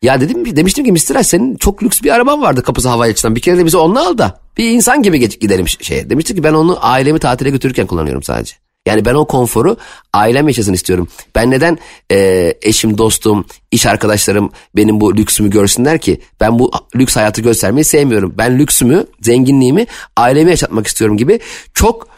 Ya 0.02 0.21
dedim 0.21 0.57
demiştim 0.57 0.85
ki 0.85 0.93
Mr. 0.93 1.16
Aş 1.16 1.26
senin 1.26 1.57
çok 1.57 1.83
lüks 1.83 2.02
bir 2.02 2.11
araban 2.11 2.43
vardı 2.43 2.62
kapısı 2.62 2.88
havaya 2.88 3.12
açılan. 3.12 3.37
Bir 3.37 3.40
kere 3.40 3.59
de 3.59 3.64
bizi 3.64 3.76
onunla 3.76 4.09
al 4.09 4.19
da 4.19 4.40
bir 4.59 4.71
insan 4.71 5.02
gibi 5.02 5.28
gidelim 5.28 5.69
şeye. 5.69 6.11
Demişti 6.11 6.35
ki 6.35 6.45
ben 6.45 6.52
onu 6.52 6.78
ailemi 6.81 7.19
tatile 7.19 7.50
götürürken 7.50 7.87
kullanıyorum 7.87 8.23
sadece. 8.23 8.55
Yani 8.87 9.05
ben 9.05 9.14
o 9.14 9.26
konforu 9.26 9.76
ailem 10.12 10.49
yaşasın 10.49 10.73
istiyorum. 10.73 11.09
Ben 11.35 11.50
neden 11.50 11.78
e, 12.12 12.55
eşim, 12.62 12.99
dostum, 12.99 13.47
iş 13.71 13.87
arkadaşlarım 13.87 14.52
benim 14.76 15.00
bu 15.00 15.16
lüksümü 15.16 15.50
görsünler 15.50 15.99
ki? 15.99 16.21
Ben 16.40 16.59
bu 16.59 16.71
lüks 16.97 17.16
hayatı 17.16 17.43
göstermeyi 17.43 17.85
sevmiyorum. 17.85 18.35
Ben 18.38 18.59
lüksümü, 18.59 19.07
zenginliğimi 19.21 19.87
aileme 20.16 20.50
yaşatmak 20.50 20.87
istiyorum 20.87 21.16
gibi 21.16 21.40
çok 21.75 22.09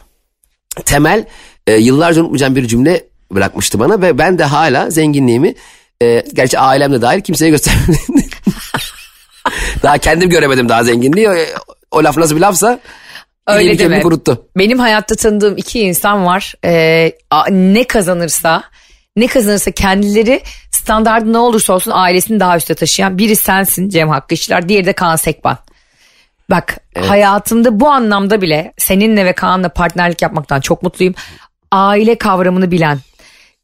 temel 0.85 1.25
e, 1.67 1.73
yıllarca 1.75 2.21
unutmayacağım 2.21 2.57
bir 2.57 2.69
cümle 2.69 3.05
bırakmıştı 3.33 3.79
bana 3.79 4.03
ve 4.03 4.19
ben 4.19 4.39
de 4.39 4.45
hala 4.45 4.91
zenginliğimi 4.91 5.55
e, 6.03 6.25
gerçi 6.33 6.59
ailem 6.59 6.93
de 6.93 7.03
dahil 7.03 7.21
kimseye 7.21 7.51
göstermedim. 7.51 7.99
daha 9.83 9.99
kendim 9.99 10.31
göremedim 10.31 10.69
daha 10.69 10.85
zenginliği. 10.85 11.29
O, 11.31 11.35
o 11.91 12.05
laf 12.05 12.17
nasıl 12.17 12.37
bir 12.37 12.41
lafsa 12.41 12.81
Öyle 13.49 13.79
deme. 13.79 14.01
kuruttu. 14.01 14.47
Benim 14.59 14.79
hayatta 14.79 15.15
tanıdığım 15.15 15.57
iki 15.57 15.81
insan 15.81 16.27
var. 16.27 16.55
Ee, 16.65 17.13
ne 17.51 17.85
kazanırsa 17.85 18.63
ne 19.17 19.27
kazanırsa 19.27 19.71
kendileri 19.71 20.41
standardı 20.71 21.33
ne 21.33 21.39
olursa 21.39 21.73
olsun 21.73 21.93
ailesini 21.95 22.41
daha 22.41 22.57
üste 22.57 22.75
taşıyan 22.75 23.19
biri 23.19 23.37
sensin 23.37 23.89
Cem 23.89 24.09
Hakkı 24.09 24.35
İşler, 24.35 24.69
diğeri 24.69 24.87
de 24.87 24.93
Kaan 24.93 25.17
Sekban. 25.17 25.59
Bak 26.51 26.79
hayatımda 26.99 27.81
bu 27.81 27.89
anlamda 27.89 28.41
bile 28.41 28.73
seninle 28.79 29.25
ve 29.25 29.33
Kaan'la 29.33 29.69
partnerlik 29.69 30.23
yapmaktan 30.23 30.61
çok 30.61 30.83
mutluyum. 30.83 31.15
Aile 31.73 32.15
kavramını 32.19 32.71
bilen, 32.71 32.99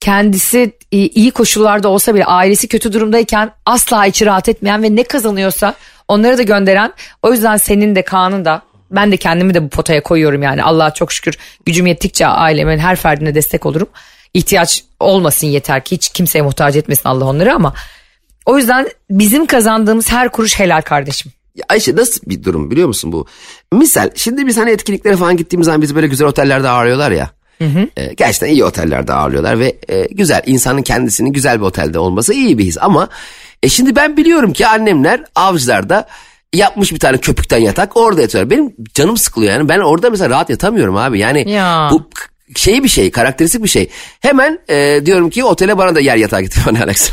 kendisi 0.01 0.73
iyi 0.91 1.31
koşullarda 1.31 1.89
olsa 1.89 2.15
bile 2.15 2.25
ailesi 2.25 2.69
kötü 2.69 2.93
durumdayken 2.93 3.51
asla 3.67 4.07
içi 4.07 4.27
rahat 4.27 4.49
etmeyen 4.49 4.83
ve 4.83 4.97
ne 4.97 5.03
kazanıyorsa 5.03 5.75
onları 6.09 6.39
da 6.39 6.43
gönderen. 6.43 6.93
O 7.23 7.33
yüzden 7.33 7.57
senin 7.57 7.95
de 7.95 8.03
Kaan'ın 8.03 8.45
da 8.45 8.63
ben 8.91 9.13
de 9.13 9.17
kendimi 9.17 9.55
de 9.55 9.63
bu 9.63 9.69
potaya 9.69 10.03
koyuyorum 10.03 10.43
yani. 10.43 10.63
Allah'a 10.63 10.95
çok 10.95 11.13
şükür 11.13 11.39
gücüm 11.67 11.87
yettikçe 11.87 12.27
ailemin 12.27 12.79
her 12.79 12.97
ferdine 12.97 13.35
destek 13.35 13.67
olurum. 13.67 13.89
İhtiyaç 14.35 14.85
olmasın 15.01 15.47
yeter 15.47 15.85
ki 15.85 15.97
hiç 15.97 16.09
kimseye 16.09 16.43
muhtaç 16.43 16.77
etmesin 16.77 17.09
Allah 17.09 17.25
onları 17.25 17.55
ama 17.55 17.75
o 18.47 18.59
yüzden 18.59 18.89
bizim 19.11 19.47
kazandığımız 19.47 20.11
her 20.11 20.29
kuruş 20.29 20.59
helal 20.61 20.81
kardeşim. 20.83 21.33
Ya 21.55 21.65
Ayşe 21.69 21.97
nasıl 21.97 22.21
bir 22.27 22.45
durum 22.45 22.71
biliyor 22.71 22.89
musun 22.89 23.13
bu? 23.13 23.27
Misal 23.73 24.11
şimdi 24.15 24.47
biz 24.47 24.57
hani 24.57 24.71
etkinliklere 24.71 25.17
falan 25.17 25.37
gittiğimiz 25.37 25.65
zaman 25.65 25.83
bizi 25.83 25.95
böyle 25.95 26.07
güzel 26.07 26.27
otellerde 26.29 26.69
ağırlıyorlar 26.69 27.11
ya. 27.11 27.31
E, 27.97 28.15
gerçekten 28.15 28.49
iyi 28.49 28.65
otellerde 28.65 29.13
ağırlıyorlar 29.13 29.59
ve 29.59 29.77
e, 29.89 30.07
güzel 30.11 30.43
insanın 30.47 30.83
kendisinin 30.83 31.33
güzel 31.33 31.61
bir 31.61 31.65
otelde 31.65 31.99
olması 31.99 32.35
iyi 32.35 32.59
bir 32.59 32.65
his 32.65 32.79
ama 32.81 33.09
e, 33.63 33.69
şimdi 33.69 33.97
ben 33.97 34.17
biliyorum 34.17 34.53
ki 34.53 34.67
annemler 34.67 35.25
avcılarda 35.35 36.09
yapmış 36.55 36.93
bir 36.93 36.99
tane 36.99 37.19
köpükten 37.19 37.59
yatak 37.59 37.97
orada 37.97 38.21
yatıyorlar. 38.21 38.51
Benim 38.51 38.75
canım 38.95 39.17
sıkılıyor 39.17 39.53
yani 39.53 39.69
ben 39.69 39.79
orada 39.79 40.11
mesela 40.11 40.31
rahat 40.31 40.51
yatamıyorum 40.51 40.97
abi 40.97 41.19
yani 41.19 41.51
Ya. 41.51 41.89
bu 41.93 42.11
şey 42.57 42.85
bir 42.85 42.89
şey 42.89 43.11
karakteristik 43.11 43.63
bir 43.65 43.69
şey. 43.69 43.91
Hemen 44.21 44.59
e, 44.69 45.01
diyorum 45.07 45.31
ki 45.31 45.45
otele 45.45 45.79
bana 45.79 45.95
da 45.95 46.01
yer 46.01 46.17
yatağı 46.17 46.41
getir 46.41 46.63
bana 46.67 46.83
Alex. 46.83 47.13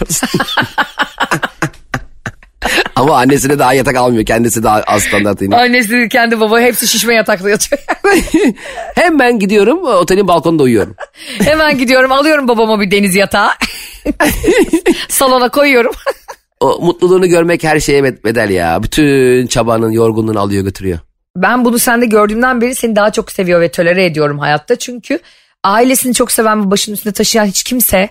Ama 2.95 3.17
annesine 3.17 3.59
daha 3.59 3.73
yatak 3.73 3.95
almıyor. 3.95 4.25
Kendisi 4.25 4.63
daha 4.63 4.81
az 4.81 5.03
standart 5.03 5.41
iniyor. 5.41 5.61
Annesi 5.61 6.09
kendi 6.09 6.39
baba 6.39 6.59
hepsi 6.59 6.87
şişme 6.87 7.13
yatakta 7.15 7.49
yatıyor. 7.49 7.81
Hemen 8.95 9.39
gidiyorum 9.39 9.83
otelin 9.85 10.27
balkonunda 10.27 10.63
uyuyorum. 10.63 10.95
Hemen 11.43 11.77
gidiyorum 11.77 12.11
alıyorum 12.11 12.47
babama 12.47 12.79
bir 12.81 12.91
deniz 12.91 13.15
yatağı. 13.15 13.49
Salona 15.09 15.49
koyuyorum. 15.49 15.91
O 16.61 16.79
mutluluğunu 16.81 17.27
görmek 17.27 17.63
her 17.63 17.79
şeye 17.79 18.01
bed- 18.01 18.23
bedel 18.23 18.49
ya. 18.49 18.83
Bütün 18.83 19.47
çabanın 19.47 19.91
yorgunluğunu 19.91 20.39
alıyor 20.39 20.63
götürüyor. 20.63 20.99
Ben 21.35 21.65
bunu 21.65 21.79
sende 21.79 22.05
gördüğümden 22.05 22.61
beri 22.61 22.75
seni 22.75 22.95
daha 22.95 23.11
çok 23.11 23.31
seviyor 23.31 23.61
ve 23.61 23.71
tolere 23.71 24.05
ediyorum 24.05 24.39
hayatta. 24.39 24.75
Çünkü 24.75 25.19
ailesini 25.63 26.13
çok 26.13 26.31
seven 26.31 26.65
ve 26.65 26.71
başının 26.71 26.95
üstünde 26.95 27.13
taşıyan 27.13 27.45
hiç 27.45 27.63
kimse 27.63 28.09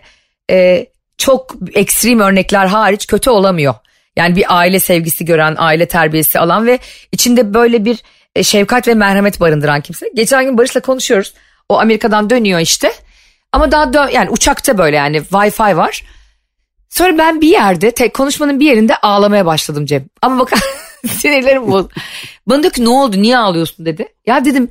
e, 0.51 0.87
çok 1.19 1.55
ekstrem 1.75 2.21
örnekler 2.21 2.67
hariç 2.67 3.07
kötü 3.07 3.31
olamıyor. 3.31 3.75
Yani 4.17 4.37
bir 4.37 4.45
aile 4.49 4.81
sevgisi 4.81 5.25
gören, 5.25 5.55
aile 5.59 5.87
terbiyesi 5.87 6.39
alan 6.39 6.67
ve 6.67 6.79
içinde 7.13 7.55
böyle 7.55 7.85
bir 7.85 8.03
e, 8.37 8.43
şefkat 8.43 8.89
ve 8.89 8.95
merhamet 8.95 9.41
barındıran 9.41 9.81
kimse. 9.81 10.11
Geçen 10.15 10.45
gün 10.45 10.59
Barış'la 10.59 10.81
konuşuyoruz. 10.81 11.35
O 11.69 11.79
Amerika'dan 11.79 12.31
dönüyor 12.31 12.61
işte. 12.61 12.93
Ama 13.53 13.73
daha 13.73 13.93
dön 13.93 14.09
yani 14.09 14.31
uçakta 14.31 14.79
böyle 14.79 14.97
yani 14.97 15.17
Wi-Fi 15.17 15.77
var. 15.77 16.03
Sonra 16.90 17.18
ben 17.18 17.40
bir 17.40 17.48
yerde 17.48 17.90
tek 17.90 18.14
konuşmanın 18.14 18.61
bir 18.61 18.66
yerinde 18.66 18.96
ağlamaya 18.96 19.46
başladım 19.46 19.87
Cem. 19.87 20.05
Ama 20.22 20.38
bak 20.38 20.53
sinirlerim 21.09 21.66
bozuldu. 21.72 21.92
Bana 22.46 22.62
diyor 22.62 22.72
ki 22.72 22.85
ne 22.85 22.88
oldu 22.88 23.22
niye 23.22 23.38
ağlıyorsun 23.38 23.87
dedi. 23.87 24.09
Ya 24.26 24.44
dedim 24.44 24.68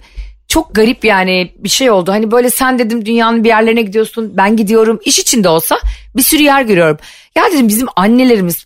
çok 0.48 0.76
garip 0.76 1.06
yani 1.06 1.54
bir 1.58 1.70
şey 1.70 1.92
oldu. 1.92 2.12
Hani 2.12 2.32
böyle 2.32 2.50
sen 2.50 2.80
dedim 2.80 3.06
dünyanın 3.06 3.44
bir 3.44 3.50
yerlerine 3.50 3.82
gidiyorsun 3.82 4.38
ben 4.38 4.58
gidiyorum 4.58 5.00
iş 5.06 5.20
içinde 5.20 5.50
olsa 5.50 5.80
bir 6.16 6.22
sürü 6.22 6.42
yer 6.44 6.62
görüyorum. 6.62 6.98
Ya 7.36 7.44
dedim 7.54 7.68
bizim 7.68 7.88
annelerimiz 7.96 8.66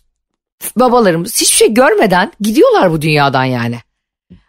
babalarımız 0.76 1.40
hiçbir 1.40 1.56
şey 1.56 1.74
görmeden 1.74 2.32
gidiyorlar 2.40 2.92
bu 2.92 3.02
dünyadan 3.02 3.44
yani. 3.44 3.78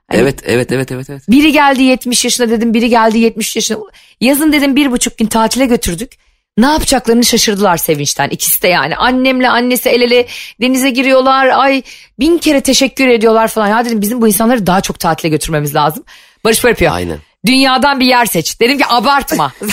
Hani- 0.07 0.21
Evet 0.21 0.39
evet 0.45 0.71
evet 0.71 0.91
evet 0.91 1.09
evet. 1.09 1.21
Biri 1.29 1.51
geldi 1.51 1.83
70 1.83 2.23
yaşına 2.23 2.49
dedim 2.49 2.73
biri 2.73 2.89
geldi 2.89 3.17
70 3.19 3.55
yaşına. 3.55 3.77
Yazın 4.21 4.53
dedim 4.53 4.75
bir 4.75 4.91
buçuk 4.91 5.17
gün 5.17 5.25
tatile 5.25 5.65
götürdük. 5.65 6.11
Ne 6.57 6.65
yapacaklarını 6.65 7.25
şaşırdılar 7.25 7.77
sevinçten 7.77 8.29
ikisi 8.29 8.61
de 8.61 8.67
yani. 8.67 8.95
Annemle 8.95 9.49
annesi 9.49 9.89
el 9.89 10.01
ele 10.01 10.27
denize 10.61 10.89
giriyorlar. 10.89 11.47
Ay 11.47 11.81
bin 12.19 12.37
kere 12.37 12.61
teşekkür 12.61 13.07
ediyorlar 13.07 13.47
falan. 13.47 13.67
Ya 13.67 13.85
dedim 13.85 14.01
bizim 14.01 14.21
bu 14.21 14.27
insanları 14.27 14.67
daha 14.67 14.81
çok 14.81 14.99
tatile 14.99 15.29
götürmemiz 15.29 15.75
lazım. 15.75 16.03
Barış 16.43 16.63
böyle 16.63 16.71
yapıyor. 16.71 16.91
Aynen. 16.93 17.19
Dünyadan 17.45 17.99
bir 17.99 18.05
yer 18.05 18.25
seç. 18.25 18.59
Dedim 18.59 18.77
ki 18.77 18.85
abartma. 18.87 19.53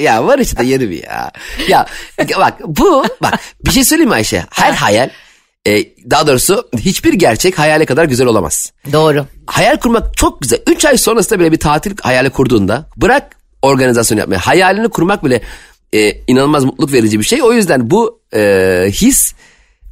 Ya 0.00 0.26
var 0.26 0.38
işte 0.38 0.64
yeri 0.64 0.90
bir 0.90 1.02
ya. 1.02 1.32
Ya 1.68 1.86
bak 2.38 2.54
bu 2.66 3.04
bak 3.22 3.40
bir 3.64 3.70
şey 3.70 3.84
söyleyeyim 3.84 4.08
mi 4.08 4.14
Ayşe? 4.14 4.44
Her 4.50 4.72
hayal 4.72 5.10
e, 5.66 5.84
daha 6.10 6.26
doğrusu 6.26 6.68
hiçbir 6.78 7.12
gerçek 7.12 7.58
hayale 7.58 7.86
kadar 7.86 8.04
güzel 8.04 8.26
olamaz. 8.26 8.72
Doğru. 8.92 9.26
Hayal 9.46 9.76
kurmak 9.76 10.16
çok 10.16 10.40
güzel. 10.40 10.58
3 10.66 10.84
ay 10.84 10.96
sonrasında 10.98 11.40
bile 11.40 11.52
bir 11.52 11.60
tatil 11.60 11.96
hayali 12.02 12.30
kurduğunda 12.30 12.88
bırak 12.96 13.35
organizasyon 13.62 14.18
yapmayı. 14.18 14.40
Hayalini 14.40 14.88
kurmak 14.88 15.24
bile 15.24 15.40
e, 15.92 16.12
inanılmaz 16.26 16.64
mutluluk 16.64 16.92
verici 16.92 17.18
bir 17.18 17.24
şey. 17.24 17.42
O 17.42 17.52
yüzden 17.52 17.90
bu 17.90 18.20
e, 18.34 18.86
his 18.90 19.34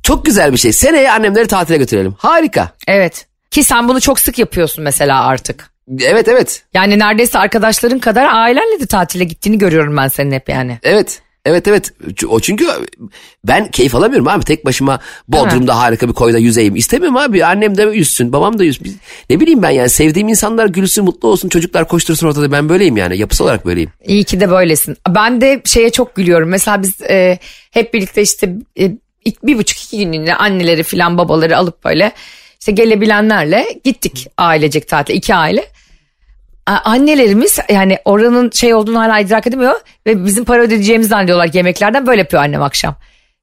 çok 0.03 0.25
güzel 0.25 0.53
bir 0.53 0.59
şey. 0.59 0.73
Seneye 0.73 1.13
annemleri 1.13 1.47
tatile 1.47 1.77
götürelim. 1.77 2.15
Harika. 2.19 2.69
Evet. 2.89 3.27
Ki 3.51 3.65
sen 3.65 3.89
bunu 3.89 4.01
çok 4.01 4.21
sık 4.21 4.39
yapıyorsun 4.39 4.85
mesela 4.85 5.25
artık. 5.25 5.71
Evet 6.01 6.29
evet. 6.29 6.63
Yani 6.75 6.99
neredeyse 6.99 7.39
arkadaşların 7.39 7.99
kadar 7.99 8.27
ailenle 8.33 8.81
de 8.81 8.87
tatile 8.87 9.25
gittiğini 9.25 9.59
görüyorum 9.59 9.97
ben 9.97 10.09
senin 10.09 10.33
hep 10.33 10.49
yani. 10.49 10.79
Evet. 10.83 11.23
Evet 11.45 11.69
evet. 11.69 11.93
O 12.29 12.41
çünkü 12.41 12.67
ben 13.45 13.71
keyif 13.71 13.95
alamıyorum 13.95 14.29
abi. 14.29 14.45
Tek 14.45 14.65
başıma 14.65 15.01
Bodrum'da 15.29 15.79
harika 15.79 16.09
bir 16.09 16.13
koyda 16.13 16.39
yüzeyim. 16.39 16.77
İstemiyorum 16.77 17.17
abi. 17.17 17.45
Annem 17.45 17.77
de 17.77 17.83
yüzsün, 17.83 18.33
babam 18.33 18.59
da 18.59 18.65
yüzsün. 18.65 18.97
Ne 19.31 19.41
bileyim 19.41 19.63
ben 19.63 19.71
yani 19.71 19.89
sevdiğim 19.89 20.29
insanlar 20.29 20.67
gülsün, 20.67 21.05
mutlu 21.05 21.29
olsun, 21.29 21.49
çocuklar 21.49 21.89
koştursun 21.89 22.27
ortada. 22.27 22.53
Ben 22.53 22.69
böyleyim 22.69 22.97
yani. 22.97 23.19
Yapısı 23.19 23.45
olarak 23.45 23.67
böyleyim. 23.67 23.91
İyi 24.05 24.25
ki 24.25 24.41
de 24.41 24.51
böylesin. 24.51 24.97
Ben 25.09 25.41
de 25.41 25.63
şeye 25.65 25.91
çok 25.91 26.15
gülüyorum. 26.15 26.49
Mesela 26.49 26.83
biz 26.83 27.01
e, 27.01 27.39
hep 27.71 27.95
birlikte 27.95 28.23
işte 28.23 28.55
e, 28.81 28.93
bir 29.43 29.59
buçuk 29.59 29.79
iki 29.83 29.99
günlüğüne 29.99 30.35
anneleri 30.35 30.83
filan 30.83 31.19
babaları 31.19 31.59
alıp 31.59 31.85
böyle 31.85 32.13
işte 32.61 32.73
gelebilenlerle 32.73 33.67
gittik 33.85 34.27
ailecek 34.39 34.89
tatile 34.89 35.17
iki 35.17 35.35
aile. 35.35 35.65
Annelerimiz 36.67 37.59
yani 37.71 37.99
oranın 38.05 38.51
şey 38.51 38.75
olduğunu 38.75 38.99
hala 38.99 39.21
idrak 39.21 39.47
edemiyor 39.47 39.81
ve 40.07 40.25
bizim 40.25 40.45
para 40.45 40.63
ödeyeceğimizi 40.63 41.09
zannediyorlar 41.09 41.51
yemeklerden 41.53 42.07
böyle 42.07 42.21
yapıyor 42.21 42.43
annem 42.43 42.63
akşam. 42.63 42.97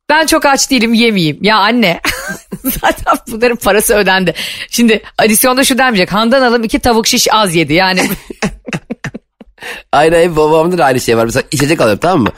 Ben 0.09 0.25
çok 0.25 0.45
aç 0.45 0.71
değilim 0.71 0.93
yemeyeyim. 0.93 1.37
Ya 1.41 1.57
anne 1.57 2.01
zaten 2.63 3.17
bunların 3.31 3.57
parası 3.57 3.95
ödendi. 3.95 4.33
Şimdi 4.69 5.01
adisyonda 5.17 5.63
şu 5.63 5.77
demeyecek. 5.77 6.13
Handan 6.13 6.41
alım 6.41 6.63
iki 6.63 6.79
tavuk 6.79 7.07
şiş 7.07 7.27
az 7.31 7.55
yedi. 7.55 7.73
Yani 7.73 8.01
Aynen 9.91 10.29
hep 10.29 10.35
babamda 10.35 10.77
da 10.77 10.85
aynı 10.85 10.99
şey 10.99 11.17
var. 11.17 11.25
Mesela 11.25 11.43
içecek 11.51 11.81
alıyorum 11.81 11.99
tamam 11.99 12.21
mı? 12.21 12.31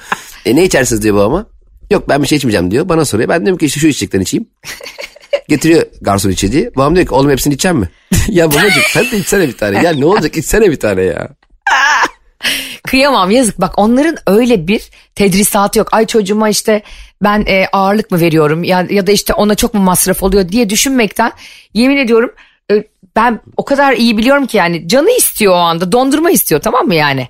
E, 0.46 0.56
ne 0.56 0.64
içersiniz 0.64 1.02
diyor 1.02 1.16
babama. 1.16 1.46
Yok 1.92 2.10
ben 2.10 2.24
bir 2.24 2.28
şey 2.28 2.38
içmeyeceğim 2.38 2.72
diyor. 2.72 2.90
Bana 2.90 3.06
soruyor. 3.06 3.30
Ben 3.30 3.46
diyorum 3.46 3.58
ki 3.58 3.66
işte 3.66 3.80
şu 3.80 3.88
içecekten 3.88 4.20
içeyim. 4.20 4.50
Getiriyor 5.50 5.84
garson 6.02 6.30
içeceği. 6.30 6.70
Babam 6.76 6.96
diyor 6.96 7.08
ki 7.08 7.14
oğlum 7.14 7.32
hepsini 7.32 7.54
içecek 7.54 7.76
mi? 7.76 7.90
ya 8.30 8.52
babacığım 8.52 8.84
sen 8.90 9.12
de 9.12 9.18
içsene 9.18 9.48
bir 9.48 9.58
tane. 9.58 9.84
Ya 9.84 9.92
ne 9.94 10.06
olacak 10.06 10.38
içsene 10.38 10.72
bir 10.72 10.80
tane 10.80 11.02
ya. 11.02 11.30
Kıyamam 12.84 13.32
yazık 13.32 13.62
bak 13.62 13.74
onların 13.78 14.18
öyle 14.28 14.68
bir 14.68 14.90
tedrisatı 15.16 15.80
yok. 15.80 15.88
Ay 15.92 16.06
çocuğuma 16.06 16.50
işte 16.50 16.82
ben 17.24 17.44
e, 17.48 17.66
ağırlık 17.74 18.12
mı 18.12 18.20
veriyorum 18.20 18.64
ya, 18.64 18.88
ya 18.90 19.08
da 19.08 19.12
işte 19.12 19.34
ona 19.34 19.56
çok 19.56 19.74
mu 19.74 19.82
masraf 19.82 20.24
oluyor 20.24 20.50
diye 20.50 20.70
düşünmekten 20.70 21.32
yemin 21.74 21.98
ediyorum 21.98 22.32
e, 22.72 22.84
ben 23.16 23.40
o 23.58 23.66
kadar 23.66 23.94
iyi 23.94 24.18
biliyorum 24.18 24.46
ki 24.46 24.58
yani 24.58 24.88
canı 24.88 25.12
istiyor 25.12 25.54
o 25.54 25.58
anda 25.58 25.92
dondurma 25.92 26.32
istiyor 26.32 26.62
tamam 26.62 26.88
mı 26.88 26.96
yani 26.96 27.28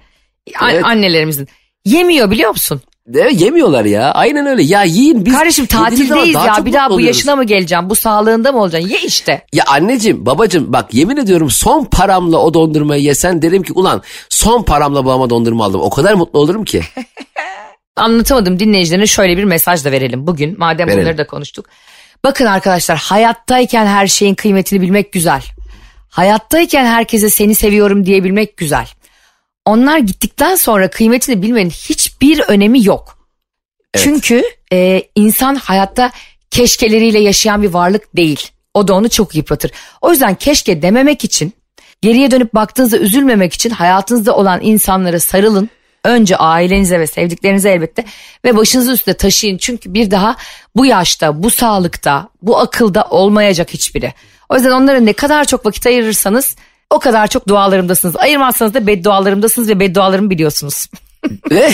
A- 0.60 0.72
Evet. 0.72 0.86
annelerimizin 0.86 1.48
yemiyor 1.86 2.32
biliyor 2.32 2.50
musun? 2.50 2.82
Evet, 3.10 3.42
yemiyorlar 3.42 3.86
ya. 3.86 4.12
Aynen 4.12 4.46
öyle. 4.46 4.64
Ya 4.64 4.84
yiyin 4.84 5.26
biz. 5.26 5.34
Kardeşim 5.34 5.66
tatildeyiz 5.66 6.36
ya 6.36 6.54
çok 6.56 6.66
bir 6.66 6.74
daha 6.74 6.90
bu 6.90 6.94
oluyoruz. 6.94 7.18
yaşına 7.18 7.36
mı 7.36 7.44
geleceğim 7.44 7.90
bu 7.90 7.96
sağlığında 7.96 8.52
mı 8.52 8.62
olacaksın 8.62 8.90
ye 8.90 9.00
işte. 9.02 9.46
Ya 9.54 9.64
anneciğim 9.68 10.26
babacığım 10.26 10.74
bak 10.74 10.94
yemin 10.94 11.18
ediyorum 11.18 11.50
son 11.50 11.86
paramla 11.86 12.38
o 12.38 12.54
dondurmayı 12.54 13.04
yesen 13.04 13.42
derim 13.42 13.64
ki 13.64 13.74
ulan 13.74 14.02
son 14.30 14.64
paramla 14.64 15.06
babama 15.06 15.30
dondurma 15.30 15.66
aldım. 15.66 15.82
O 15.82 15.90
kadar 15.90 16.14
mutlu 16.14 16.40
olurum 16.40 16.66
ki. 16.66 16.82
Anlatamadım 17.96 18.60
dinleyicilerine 18.60 19.08
şöyle 19.08 19.38
bir 19.38 19.44
mesaj 19.44 19.86
da 19.86 19.92
verelim 19.92 20.28
bugün 20.28 20.56
madem 20.60 20.88
Verelim. 20.88 21.04
bunları 21.04 21.18
da 21.18 21.28
konuştuk. 21.28 21.66
Bakın 22.24 22.46
arkadaşlar 22.46 22.98
hayattayken 22.98 23.86
her 23.86 24.08
şeyin 24.08 24.36
kıymetini 24.36 24.82
bilmek 24.82 25.12
güzel. 25.12 25.44
Hayattayken 26.10 26.86
herkese 26.86 27.30
seni 27.30 27.56
seviyorum 27.56 28.06
diyebilmek 28.06 28.58
güzel. 28.58 28.88
Onlar 29.66 29.98
gittikten 29.98 30.56
sonra 30.56 30.90
kıymetini 30.90 31.42
bilmenin 31.42 31.70
hiçbir 31.70 32.40
önemi 32.40 32.86
yok. 32.86 33.18
Çünkü 33.98 34.44
e, 34.74 35.04
insan 35.16 35.56
hayatta 35.56 36.12
keşkeleriyle 36.52 37.20
yaşayan 37.20 37.62
bir 37.62 37.70
varlık 37.70 38.16
değil. 38.16 38.50
O 38.74 38.88
da 38.88 38.94
onu 38.94 39.10
çok 39.10 39.36
yıpratır. 39.36 39.72
O 40.02 40.12
yüzden 40.12 40.36
keşke 40.36 40.82
dememek 40.82 41.24
için 41.24 41.54
geriye 42.02 42.32
dönüp 42.32 42.54
baktığınızda 42.54 42.98
üzülmemek 42.98 43.54
için 43.54 43.70
hayatınızda 43.70 44.36
olan 44.36 44.60
insanlara 44.62 45.20
sarılın. 45.20 45.70
Önce 46.06 46.38
ailenize 46.38 47.00
ve 47.00 47.08
sevdiklerinize 47.08 47.72
elbette 47.72 48.06
ve 48.46 48.58
başınızı 48.58 48.94
üstte 48.94 49.14
taşıyın. 49.14 49.58
Çünkü 49.58 49.94
bir 49.94 50.12
daha 50.12 50.36
bu 50.76 50.86
yaşta, 50.86 51.44
bu 51.44 51.50
sağlıkta, 51.50 52.30
bu 52.42 52.60
akılda 52.60 53.04
olmayacak 53.04 53.74
hiçbiri. 53.74 54.14
O 54.50 54.56
yüzden 54.56 54.72
onlara 54.72 55.00
ne 55.00 55.14
kadar 55.14 55.46
çok 55.46 55.66
vakit 55.66 55.88
ayırırsanız 55.88 56.56
o 56.90 57.00
kadar 57.00 57.28
çok 57.28 57.48
dualarımdasınız. 57.48 58.16
Ayırmazsanız 58.16 58.74
da 58.74 58.88
beddualarımdasınız 58.88 59.70
ve 59.70 59.80
beddualarımı 59.80 60.30
biliyorsunuz. 60.30 60.88
Ve 61.52 61.70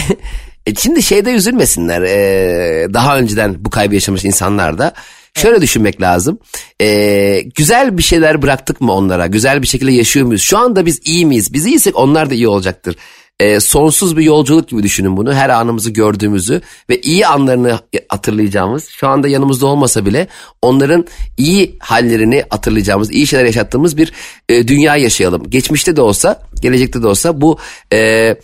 e, 0.66 0.76
şimdi 0.76 1.04
şeyde 1.04 1.32
üzülmesinler. 1.32 2.02
e, 2.02 2.94
daha 2.94 3.18
önceden 3.18 3.56
bu 3.66 3.70
kaybı 3.70 3.94
yaşamış 3.94 4.26
insanlar 4.26 4.78
da. 4.78 4.94
Şöyle 5.34 5.62
düşünmek 5.62 6.02
lazım. 6.02 6.40
E, 6.82 7.42
güzel 7.56 7.98
bir 7.98 8.04
şeyler 8.04 8.42
bıraktık 8.42 8.82
mı 8.82 8.92
onlara? 8.92 9.28
Güzel 9.28 9.62
bir 9.62 9.68
şekilde 9.68 9.92
yaşıyor 9.92 10.26
muyuz? 10.26 10.42
Şu 10.42 10.58
anda 10.58 10.86
biz 10.86 11.00
iyi 11.04 11.26
miyiz? 11.26 11.54
Biz 11.54 11.66
iyiysek 11.66 11.96
onlar 11.98 12.30
da 12.30 12.34
iyi 12.34 12.48
olacaktır. 12.48 12.96
E, 13.40 13.60
sonsuz 13.60 14.18
bir 14.18 14.24
yolculuk 14.24 14.70
gibi 14.70 14.84
düşünün 14.84 15.18
bunu. 15.18 15.34
Her 15.34 15.50
anımızı 15.50 15.92
gördüğümüzü 15.92 16.62
ve 16.90 17.02
iyi 17.02 17.28
anlarını 17.28 17.80
hatırlayacağımız, 18.10 18.88
şu 18.88 19.08
anda 19.08 19.28
yanımızda 19.28 19.66
olmasa 19.66 20.06
bile 20.06 20.28
onların 20.62 21.08
iyi 21.38 21.78
hallerini 21.80 22.44
hatırlayacağımız, 22.50 23.12
iyi 23.12 23.28
şeyler 23.28 23.46
yaşattığımız 23.46 23.98
bir 23.98 24.12
e, 24.50 24.68
dünya 24.68 24.96
yaşayalım. 24.96 25.50
Geçmişte 25.50 25.96
de 25.96 26.02
olsa, 26.02 26.42
gelecekte 26.62 27.02
de 27.02 27.08
olsa 27.08 27.42
bu 27.42 27.58
e, 27.94 28.36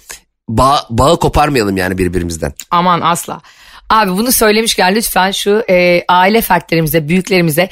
bağ, 0.50 0.80
bağı 0.90 1.20
koparmayalım 1.20 1.78
yani 1.78 1.98
birbirimizden. 1.98 2.54
Aman 2.72 3.02
asla. 3.02 3.42
Abi 3.90 4.12
bunu 4.12 4.32
söylemişken 4.32 4.96
lütfen 4.96 5.32
şu 5.32 5.64
e, 5.70 6.04
aile 6.08 6.42
fertlerimize, 6.42 7.08
büyüklerimize 7.08 7.70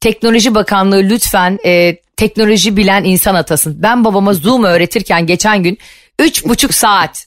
Teknoloji 0.00 0.54
Bakanlığı 0.54 1.02
lütfen 1.02 1.58
e, 1.64 1.96
teknoloji 2.16 2.76
bilen 2.76 3.04
insan 3.04 3.34
atasın. 3.34 3.82
Ben 3.82 4.04
babama 4.04 4.32
Zoom 4.32 4.64
öğretirken 4.64 5.26
geçen 5.26 5.62
gün 5.62 5.78
üç 6.18 6.44
buçuk 6.44 6.74
saat. 6.74 7.26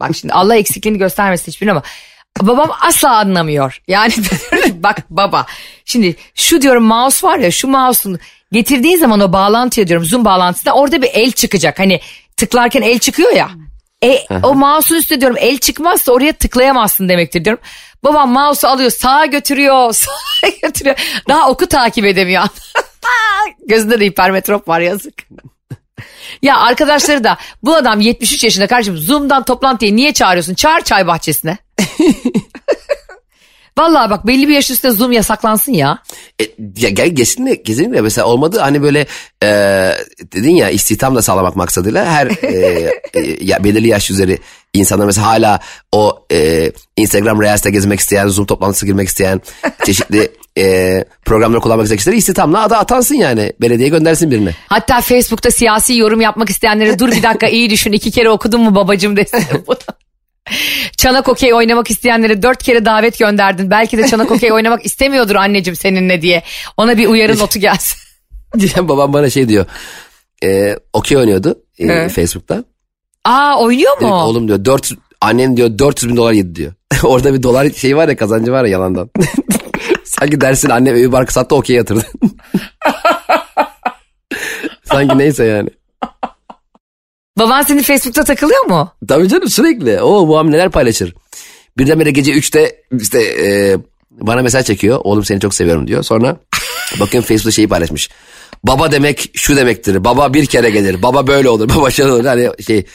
Bak 0.00 0.10
şimdi 0.16 0.34
Allah 0.34 0.56
eksikliğini 0.56 0.98
göstermesin 0.98 1.52
hiçbirine 1.52 1.72
ama 1.72 1.82
babam 2.40 2.70
asla 2.80 3.16
anlamıyor. 3.16 3.82
Yani 3.88 4.12
bak 4.72 5.10
baba 5.10 5.46
şimdi 5.84 6.16
şu 6.34 6.62
diyorum 6.62 6.84
mouse 6.84 7.26
var 7.26 7.38
ya 7.38 7.50
şu 7.50 7.68
mouse'un 7.68 8.18
getirdiğin 8.52 8.98
zaman 8.98 9.20
o 9.20 9.32
bağlantıya 9.32 9.88
diyorum 9.88 10.06
Zoom 10.06 10.24
bağlantısında 10.24 10.74
orada 10.74 11.02
bir 11.02 11.10
el 11.12 11.32
çıkacak. 11.32 11.78
Hani 11.78 12.00
tıklarken 12.36 12.82
el 12.82 12.98
çıkıyor 12.98 13.32
ya. 13.32 13.50
E, 14.02 14.26
o 14.42 14.54
mouse'un 14.54 14.98
üstüne 14.98 15.20
diyorum 15.20 15.36
el 15.40 15.58
çıkmazsa 15.58 16.12
oraya 16.12 16.32
tıklayamazsın 16.32 17.08
demektir 17.08 17.44
diyorum. 17.44 17.62
Babam 18.04 18.32
mouse'u 18.32 18.70
alıyor 18.70 18.90
sağa 18.90 19.26
götürüyor 19.26 19.92
sola 19.92 20.52
götürüyor. 20.62 20.96
Daha 21.28 21.50
oku 21.50 21.66
takip 21.66 22.04
edemiyor. 22.04 22.44
Gözünde 23.68 24.00
de 24.00 24.04
hipermetrop 24.04 24.68
var 24.68 24.80
yazık. 24.80 25.14
Ya 26.42 26.56
arkadaşları 26.56 27.24
da 27.24 27.38
bu 27.62 27.74
adam 27.74 28.00
73 28.00 28.44
yaşında 28.44 28.66
kardeşim 28.66 28.96
Zoom'dan 28.96 29.44
toplantıya 29.44 29.92
niye 29.92 30.12
çağırıyorsun? 30.12 30.54
Çağır 30.54 30.80
çay 30.80 31.06
bahçesine. 31.06 31.58
Vallahi 33.78 34.10
bak 34.10 34.26
belli 34.26 34.48
bir 34.48 34.54
yaş 34.54 34.70
üstüne 34.70 34.92
Zoom 34.92 35.12
yasaklansın 35.12 35.72
ya. 35.72 35.98
E, 36.40 36.44
ya 36.76 36.88
gel 36.88 37.16
kesinlikle, 37.16 37.62
kesinlikle 37.62 38.00
mesela 38.00 38.26
olmadı 38.26 38.58
hani 38.60 38.82
böyle 38.82 39.06
e, 39.42 39.48
dedin 40.32 40.54
ya 40.54 40.70
istihdam 40.70 41.14
da 41.16 41.22
sağlamak 41.22 41.56
maksadıyla 41.56 42.04
her 42.04 42.26
e, 42.26 42.90
e, 43.14 43.44
ya 43.44 43.64
belirli 43.64 43.88
yaş 43.88 44.10
üzeri 44.10 44.38
insanlar 44.78 45.06
mesela 45.06 45.26
hala 45.26 45.60
o 45.92 46.26
e, 46.32 46.72
Instagram 46.96 47.42
Reels'te 47.42 47.70
gezmek 47.70 48.00
isteyen, 48.00 48.28
Zoom 48.28 48.46
toplantısı 48.46 48.86
girmek 48.86 49.08
isteyen, 49.08 49.40
çeşitli 49.86 50.32
e, 50.58 51.04
programları 51.24 51.60
kullanmak 51.60 51.84
isteyen 51.84 51.98
kişiler 51.98 52.16
istihdamla 52.16 52.62
ada 52.62 52.78
atansın 52.78 53.14
yani. 53.14 53.52
Belediye 53.60 53.88
göndersin 53.88 54.30
birine. 54.30 54.50
Hatta 54.66 55.00
Facebook'ta 55.00 55.50
siyasi 55.50 55.96
yorum 55.96 56.20
yapmak 56.20 56.50
isteyenlere 56.50 56.98
dur 56.98 57.10
bir 57.12 57.22
dakika 57.22 57.48
iyi 57.48 57.70
düşün 57.70 57.92
iki 57.92 58.10
kere 58.10 58.30
okudun 58.30 58.60
mu 58.60 58.74
babacım 58.74 59.16
desin. 59.16 59.44
Çanak 60.96 61.28
okey 61.28 61.54
oynamak 61.54 61.90
isteyenlere 61.90 62.42
dört 62.42 62.62
kere 62.62 62.84
davet 62.84 63.18
gönderdin. 63.18 63.70
Belki 63.70 63.98
de 63.98 64.06
çanak 64.06 64.30
okey 64.30 64.52
oynamak 64.52 64.86
istemiyordur 64.86 65.34
anneciğim 65.34 65.76
seninle 65.76 66.22
diye. 66.22 66.42
Ona 66.76 66.98
bir 66.98 67.06
uyarı 67.06 67.38
notu 67.38 67.58
gelsin. 67.58 67.96
Babam 68.88 69.12
bana 69.12 69.30
şey 69.30 69.48
diyor. 69.48 69.66
E, 70.44 70.76
okey 70.92 71.18
oynuyordu 71.18 71.62
e, 71.78 71.86
Evet. 71.86 72.12
Facebook'ta. 72.12 72.64
Aa 73.26 73.58
oynuyor 73.58 73.96
Dedim, 73.96 74.08
mu? 74.08 74.14
Oğlum 74.14 74.48
diyor 74.48 74.64
400, 74.64 74.98
annen 75.20 75.56
diyor 75.56 75.78
400 75.78 76.10
bin 76.10 76.16
dolar 76.16 76.32
yedi 76.32 76.54
diyor. 76.54 76.72
Orada 77.02 77.34
bir 77.34 77.42
dolar 77.42 77.70
şeyi 77.70 77.96
var 77.96 78.08
ya 78.08 78.16
kazancı 78.16 78.52
var 78.52 78.64
ya 78.64 78.70
yalandan. 78.70 79.10
Sanki 80.04 80.40
dersin 80.40 80.70
annem 80.70 80.96
evi 80.96 81.12
barkı 81.12 81.32
sattı 81.32 81.54
okey 81.54 81.76
yatırdı. 81.76 82.04
Sanki 84.84 85.18
neyse 85.18 85.44
yani. 85.44 85.70
Baban 87.38 87.62
senin 87.62 87.82
Facebook'ta 87.82 88.24
takılıyor 88.24 88.64
mu? 88.64 88.92
Tabii 89.08 89.28
canım 89.28 89.48
sürekli. 89.48 90.00
O 90.02 90.28
bu 90.28 90.50
neler 90.50 90.70
paylaşır. 90.70 91.14
Birdenbire 91.78 92.10
gece 92.10 92.32
3'te 92.32 92.76
işte 93.00 93.22
e, 93.22 93.76
bana 94.10 94.42
mesaj 94.42 94.66
çekiyor. 94.66 95.00
Oğlum 95.04 95.24
seni 95.24 95.40
çok 95.40 95.54
seviyorum 95.54 95.86
diyor. 95.86 96.02
Sonra 96.02 96.36
bakıyorum 97.00 97.28
Facebook'ta 97.28 97.50
şeyi 97.50 97.68
paylaşmış. 97.68 98.10
Baba 98.64 98.92
demek 98.92 99.30
şu 99.34 99.56
demektir. 99.56 100.04
Baba 100.04 100.34
bir 100.34 100.46
kere 100.46 100.70
gelir. 100.70 101.02
Baba 101.02 101.26
böyle 101.26 101.48
olur. 101.48 101.68
Baba 101.68 101.90
şöyle 101.90 102.12
olur. 102.12 102.24
Hani 102.24 102.50
şey 102.66 102.86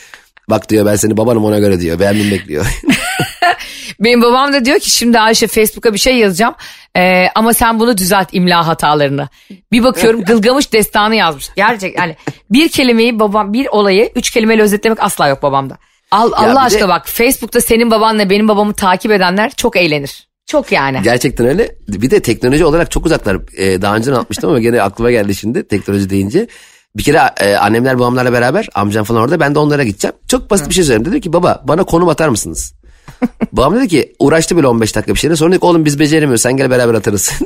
bak 0.50 0.70
diyor 0.70 0.86
ben 0.86 0.96
seni 0.96 1.18
babanım 1.18 1.46
ona 1.46 1.60
göre 1.60 1.80
diyor. 1.80 2.00
Beğendim 2.00 2.32
bekliyor. 2.32 2.66
Benim 4.00 4.22
babam 4.22 4.54
da 4.54 4.66
diyor 4.66 4.80
ki 4.80 4.92
şimdi 4.92 5.20
Ayşe 5.20 5.48
Facebook'a 5.48 5.94
bir 5.94 6.00
şey 6.00 6.18
yazacağım. 6.18 6.56
Ee, 6.98 7.28
ama 7.36 7.54
sen 7.54 7.80
bunu 7.80 7.98
düzelt 7.98 8.28
imla 8.32 8.68
hatalarını. 8.68 9.30
Bir 9.72 9.84
bakıyorum 9.84 10.24
Gılgamış 10.24 10.74
destanı 10.74 11.16
yazmış. 11.16 11.50
Gerçek 11.56 11.98
yani 11.98 12.16
bir 12.50 12.70
kelimeyi 12.70 13.20
babam 13.20 13.54
bir 13.54 13.68
olayı 13.68 14.12
üç 14.16 14.30
kelimeyle 14.30 14.62
özetlemek 14.62 15.04
asla 15.04 15.28
yok 15.28 15.44
babamda. 15.44 15.78
Al, 16.12 16.32
Allah 16.36 16.50
bir 16.50 16.56
de- 16.56 16.60
aşkına 16.60 16.90
bak 16.90 17.10
Facebook'ta 17.10 17.62
senin 17.62 17.92
babanla 17.92 18.30
benim 18.30 18.48
babamı 18.48 18.74
takip 18.74 19.12
edenler 19.12 19.52
çok 19.52 19.76
eğlenir. 19.78 20.28
Çok 20.46 20.72
yani. 20.72 21.00
Gerçekten 21.04 21.48
öyle. 21.48 21.76
Bir 21.88 22.12
de 22.12 22.22
teknoloji 22.22 22.66
olarak 22.66 22.92
çok 22.92 23.06
uzaklar. 23.06 23.38
Ee, 23.58 23.82
daha 23.82 23.96
önce 23.96 24.12
anlatmıştım 24.12 24.50
ama 24.50 24.60
gene 24.60 24.82
aklıma 24.82 25.12
geldi 25.12 25.36
şimdi 25.36 25.68
teknoloji 25.68 26.10
deyince. 26.10 26.48
Bir 26.96 27.04
kere 27.04 27.32
e, 27.40 27.56
annemler 27.56 28.00
babamlarla 28.00 28.34
beraber 28.34 28.68
amcam 28.74 29.04
falan 29.04 29.22
orada 29.22 29.40
ben 29.40 29.56
de 29.56 29.60
onlara 29.60 29.84
gideceğim. 29.84 30.16
Çok 30.28 30.52
basit 30.52 30.70
bir 30.70 30.74
şey 30.74 30.84
söyleyeyim. 30.84 31.06
Dedi 31.06 31.22
ki 31.22 31.34
baba 31.34 31.62
bana 31.64 31.84
konum 31.84 32.10
atar 32.10 32.30
mısınız? 32.30 32.74
Babam 33.52 33.76
dedi 33.76 33.88
ki 33.88 34.16
uğraştı 34.20 34.56
böyle 34.56 34.68
15 34.68 34.96
dakika 34.96 35.14
bir 35.14 35.20
şeyle. 35.20 35.36
Sonra 35.36 35.52
dedi 35.52 35.60
ki 35.60 35.66
oğlum 35.66 35.86
biz 35.86 36.00
beceremiyoruz 36.00 36.42
sen 36.42 36.58
gel 36.58 36.70
beraber 36.70 36.94
atarız. 36.94 37.32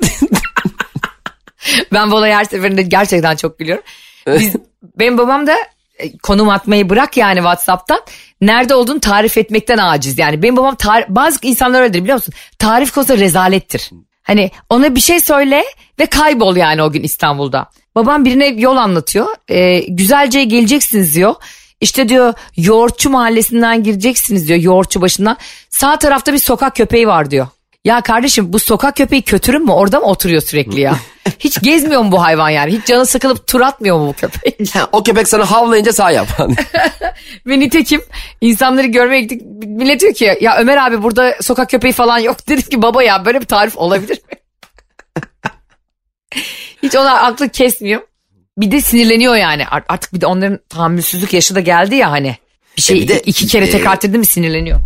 Ben 1.93 2.11
bu 2.11 2.15
olayı 2.15 2.33
her 2.33 2.43
seferinde 2.43 2.81
gerçekten 2.81 3.35
çok 3.35 3.59
gülüyorum. 3.59 3.83
Biz, 4.27 4.53
benim 4.99 5.17
babam 5.17 5.47
da 5.47 5.55
e, 5.97 6.17
konum 6.17 6.49
atmayı 6.49 6.89
bırak 6.89 7.17
yani 7.17 7.37
Whatsapp'tan. 7.37 7.99
Nerede 8.41 8.75
olduğunu 8.75 8.99
tarif 8.99 9.37
etmekten 9.37 9.77
aciz. 9.77 10.17
Yani 10.19 10.43
benim 10.43 10.57
babam 10.57 10.75
tar- 10.75 11.05
bazı 11.09 11.39
insanlar 11.41 11.81
öyledir 11.81 12.01
biliyor 12.01 12.15
musun? 12.15 12.33
Tarif 12.59 12.91
konusu 12.91 13.17
rezalettir. 13.17 13.89
Hani 14.23 14.51
ona 14.69 14.95
bir 14.95 14.99
şey 14.99 15.19
söyle 15.19 15.63
ve 15.99 16.05
kaybol 16.05 16.55
yani 16.55 16.83
o 16.83 16.91
gün 16.91 17.03
İstanbul'da. 17.03 17.69
Babam 17.95 18.25
birine 18.25 18.47
yol 18.47 18.77
anlatıyor. 18.77 19.27
Ee, 19.49 19.79
güzelce 19.79 20.43
geleceksiniz 20.43 21.15
diyor. 21.15 21.35
İşte 21.81 22.09
diyor 22.09 22.33
yoğurtçu 22.57 23.09
mahallesinden 23.09 23.83
gireceksiniz 23.83 24.47
diyor 24.47 24.59
yoğurtçu 24.59 25.01
başından. 25.01 25.37
Sağ 25.69 25.99
tarafta 25.99 26.33
bir 26.33 26.37
sokak 26.37 26.75
köpeği 26.75 27.07
var 27.07 27.31
diyor. 27.31 27.47
Ya 27.85 28.01
kardeşim 28.01 28.53
bu 28.53 28.59
sokak 28.59 28.95
köpeği 28.95 29.21
kötürüm 29.21 29.65
mü 29.65 29.71
orada 29.71 29.99
mı 29.99 30.05
oturuyor 30.05 30.41
sürekli 30.41 30.81
ya? 30.81 30.95
Hiç 31.39 31.61
gezmiyor 31.61 32.01
mu 32.01 32.11
bu 32.11 32.21
hayvan 32.21 32.49
yani? 32.49 32.71
Hiç 32.71 32.85
canı 32.85 33.05
sıkılıp 33.05 33.47
tur 33.47 33.61
atmıyor 33.61 33.97
mu 33.97 34.07
bu 34.07 34.13
köpek? 34.13 34.59
O 34.91 35.03
köpek 35.03 35.27
sana 35.27 35.51
havlayınca 35.51 35.93
sağ 35.93 36.11
yap. 36.11 36.27
Ve 37.47 37.59
nitekim 37.59 38.01
insanları 38.41 38.87
görmeye 38.87 39.21
gittik. 39.21 39.41
Millet 39.65 40.01
diyor 40.01 40.13
ki 40.13 40.37
ya 40.41 40.57
Ömer 40.57 40.77
abi 40.77 41.03
burada 41.03 41.35
sokak 41.41 41.69
köpeği 41.69 41.93
falan 41.93 42.19
yok. 42.19 42.47
Dedim 42.47 42.69
ki 42.69 42.81
baba 42.81 43.03
ya 43.03 43.25
böyle 43.25 43.41
bir 43.41 43.45
tarif 43.45 43.77
olabilir 43.77 44.21
mi? 44.31 44.37
Hiç 46.85 46.95
ona 46.95 47.11
aklı 47.11 47.49
kesmiyor. 47.49 48.01
Bir 48.57 48.71
de 48.71 48.81
sinirleniyor 48.81 49.35
yani. 49.35 49.65
Art- 49.67 49.85
Artık 49.89 50.13
bir 50.13 50.21
de 50.21 50.25
onların 50.25 50.59
tahammülsüzlük 50.69 51.33
yaşı 51.33 51.55
da 51.55 51.59
geldi 51.59 51.95
ya 51.95 52.11
hani. 52.11 52.35
Bir 52.77 52.81
şey 52.81 52.97
E 52.97 53.01
bir 53.01 53.07
de, 53.07 53.19
iki 53.19 53.47
kere 53.47 53.65
e, 53.65 53.69
tekrar 53.71 53.95
ettirdi 53.95 54.17
mi 54.17 54.25
sinirleniyor. 54.25 54.79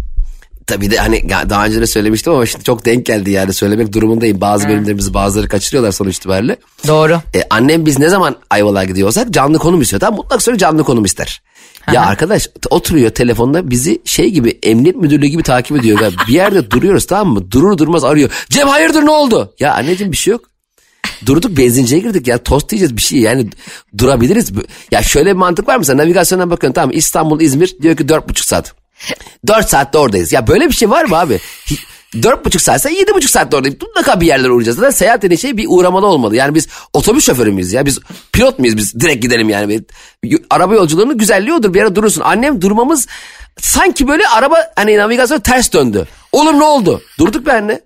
Tabii 0.67 0.91
de 0.91 0.97
hani 0.97 1.29
daha 1.29 1.65
önce 1.65 1.81
de 1.81 1.87
söylemiştim 1.87 2.33
ama 2.33 2.45
şimdi 2.45 2.63
çok 2.63 2.85
denk 2.85 3.05
geldi 3.05 3.31
yani 3.31 3.53
söylemek 3.53 3.93
durumundayım. 3.93 4.41
Bazı 4.41 4.69
bölümlerimizi 4.69 5.13
bazıları 5.13 5.47
kaçırıyorlar 5.47 5.91
sonuç 5.91 6.17
itibariyle. 6.17 6.57
Doğru. 6.87 7.21
E, 7.35 7.43
annem 7.49 7.85
biz 7.85 7.99
ne 7.99 8.09
zaman 8.09 8.35
Ayvalık'a 8.49 8.83
gidiyorsak 8.83 9.29
canlı 9.31 9.57
konum 9.57 9.81
istiyor. 9.81 9.99
Tamam 9.99 10.17
mutlak 10.17 10.41
sonra 10.41 10.57
canlı 10.57 10.83
konum 10.83 11.05
ister. 11.05 11.41
Ya 11.93 12.05
arkadaş 12.05 12.47
oturuyor 12.69 13.09
telefonda 13.09 13.69
bizi 13.69 14.01
şey 14.05 14.29
gibi 14.29 14.59
emniyet 14.63 14.95
müdürlüğü 14.95 15.25
gibi 15.27 15.43
takip 15.43 15.77
ediyor. 15.77 15.99
Ya 15.99 16.09
bir 16.27 16.33
yerde 16.33 16.71
duruyoruz 16.71 17.05
tamam 17.07 17.33
mı? 17.33 17.51
Durur 17.51 17.77
durmaz 17.77 18.03
arıyor. 18.03 18.29
Cem 18.49 18.67
hayırdır 18.67 19.05
ne 19.05 19.11
oldu? 19.11 19.53
Ya 19.59 19.73
anneciğim 19.73 20.11
bir 20.11 20.17
şey 20.17 20.31
yok. 20.31 20.41
Durduk 21.25 21.57
benzinciye 21.57 22.01
girdik 22.01 22.27
ya 22.27 22.37
tost 22.37 22.71
yiyeceğiz 22.71 22.97
bir 22.97 23.01
şey 23.01 23.19
yani 23.19 23.49
durabiliriz. 23.97 24.51
Ya 24.91 25.03
şöyle 25.03 25.29
bir 25.29 25.35
mantık 25.35 25.67
var 25.67 25.77
mı 25.77 25.85
sen 25.85 25.97
navigasyondan 25.97 26.49
bakıyorsun 26.49 26.73
tamam 26.73 26.91
İstanbul 26.93 27.41
İzmir 27.41 27.75
diyor 27.81 27.97
ki 27.97 28.09
dört 28.09 28.29
buçuk 28.29 28.45
saat. 28.45 28.73
Dört 29.47 29.69
saatte 29.69 29.97
oradayız. 29.97 30.31
Ya 30.31 30.47
böyle 30.47 30.67
bir 30.67 30.73
şey 30.73 30.89
var 30.89 31.05
mı 31.05 31.17
abi? 31.17 31.39
Dört 32.23 32.45
buçuk 32.45 32.61
saatse 32.61 32.93
yedi 32.93 33.13
buçuk 33.13 33.31
saatte 33.31 33.55
oradayım. 33.57 33.77
Mutlaka 33.81 34.21
bir 34.21 34.27
yerlere 34.27 34.51
uğrayacağız. 34.51 34.77
Zaten 34.77 34.91
seyahat 34.91 35.21
dediğin 35.21 35.39
şey 35.39 35.57
bir 35.57 35.65
uğramalı 35.69 36.05
olmalı. 36.05 36.35
Yani 36.35 36.55
biz 36.55 36.67
otobüs 36.93 37.25
şoförü 37.25 37.51
müyüz 37.51 37.73
ya? 37.73 37.85
Biz 37.85 37.99
pilot 38.33 38.59
muyuz 38.59 38.77
biz? 38.77 38.99
Direkt 38.99 39.21
gidelim 39.21 39.49
yani. 39.49 39.81
Araba 40.49 40.75
yolculuğunun 40.75 41.17
güzelliği 41.17 41.53
odur. 41.53 41.73
Bir 41.73 41.79
yere 41.79 41.95
durursun. 41.95 42.21
Annem 42.21 42.61
durmamız 42.61 43.07
sanki 43.61 44.07
böyle 44.07 44.27
araba 44.27 44.57
hani 44.75 44.97
navigasyon 44.97 45.39
ters 45.39 45.73
döndü. 45.73 46.07
Olur 46.39 46.53
ne 46.53 46.63
oldu? 46.63 47.01
Durduk 47.19 47.45
be 47.45 47.53
anne. 47.53 47.81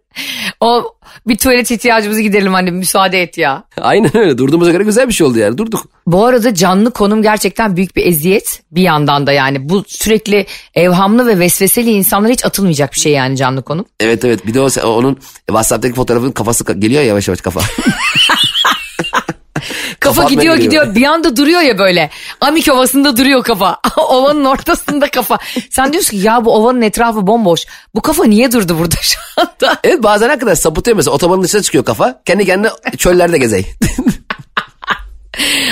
O 0.60 0.96
bir 1.28 1.38
tuvalet 1.38 1.72
ihtiyacımızı 1.72 2.22
giderelim 2.22 2.56
anne 2.56 2.72
müsaade 2.72 3.22
et 3.22 3.38
ya. 3.38 3.64
Aynen 3.82 4.18
öyle. 4.18 4.38
Durduğumuza 4.38 4.72
göre 4.72 4.84
güzel 4.84 5.08
bir 5.08 5.14
şey 5.14 5.28
oldu 5.28 5.38
yani. 5.40 5.58
Durduk. 5.58 5.86
Bu 6.08 6.26
arada 6.26 6.54
canlı 6.56 6.92
konum 6.92 7.22
gerçekten 7.22 7.76
büyük 7.78 7.96
bir 7.96 8.06
eziyet 8.06 8.62
bir 8.72 8.82
yandan 8.82 9.28
da 9.28 9.32
yani. 9.32 9.70
Bu 9.70 9.84
sürekli 9.88 10.46
evhamlı 10.76 11.28
ve 11.28 11.40
vesveseli 11.40 11.92
insanlara 11.92 12.34
hiç 12.34 12.46
atılmayacak 12.46 12.94
bir 12.94 13.00
şey 13.00 13.12
yani 13.12 13.38
canlı 13.38 13.64
konum. 13.64 13.86
Evet 14.00 14.26
evet. 14.26 14.48
Bir 14.48 14.54
de 14.54 14.62
o, 14.62 14.70
onun 14.88 15.18
WhatsApp'taki 15.48 15.94
fotoğrafın 15.96 16.32
kafası 16.32 16.64
ka- 16.64 16.80
geliyor 16.80 17.02
ya 17.02 17.08
yavaş 17.08 17.28
yavaş 17.28 17.42
kafa. 17.42 17.62
Kafa 20.00 20.22
Kafa 20.22 20.34
gidiyor 20.34 20.56
gidiyor 20.56 20.96
bir 20.96 21.04
anda 21.04 21.38
duruyor 21.38 21.62
ya 21.62 21.78
böyle. 21.78 22.10
Amik 22.42 22.68
ovasında 22.72 23.18
duruyor 23.18 23.44
kafa. 23.44 23.80
Ovanın 23.98 24.46
ortasında 24.46 25.10
kafa. 25.10 25.38
Sen 25.70 25.94
diyorsun 25.94 26.18
ki 26.18 26.28
ya 26.28 26.46
bu 26.46 26.56
ovanın 26.56 26.82
etrafı 26.82 27.28
bomboş. 27.28 27.66
Bu 27.96 28.02
kafa 28.02 28.26
niye 28.26 28.52
durdu 28.52 28.80
burada 28.80 28.96
şu 29.02 29.20
anda? 29.38 29.80
evet 29.84 30.04
bazen 30.04 30.30
hakikaten 30.30 30.54
sapıtıyor 30.54 30.98
mesela. 30.98 31.16
Otobanın 31.16 31.44
dışına 31.44 31.62
çıkıyor 31.62 31.86
kafa. 31.86 32.22
Kendi 32.26 32.46
kendine 32.46 32.72
çöllerde 32.98 33.38
gezey. 33.38 33.66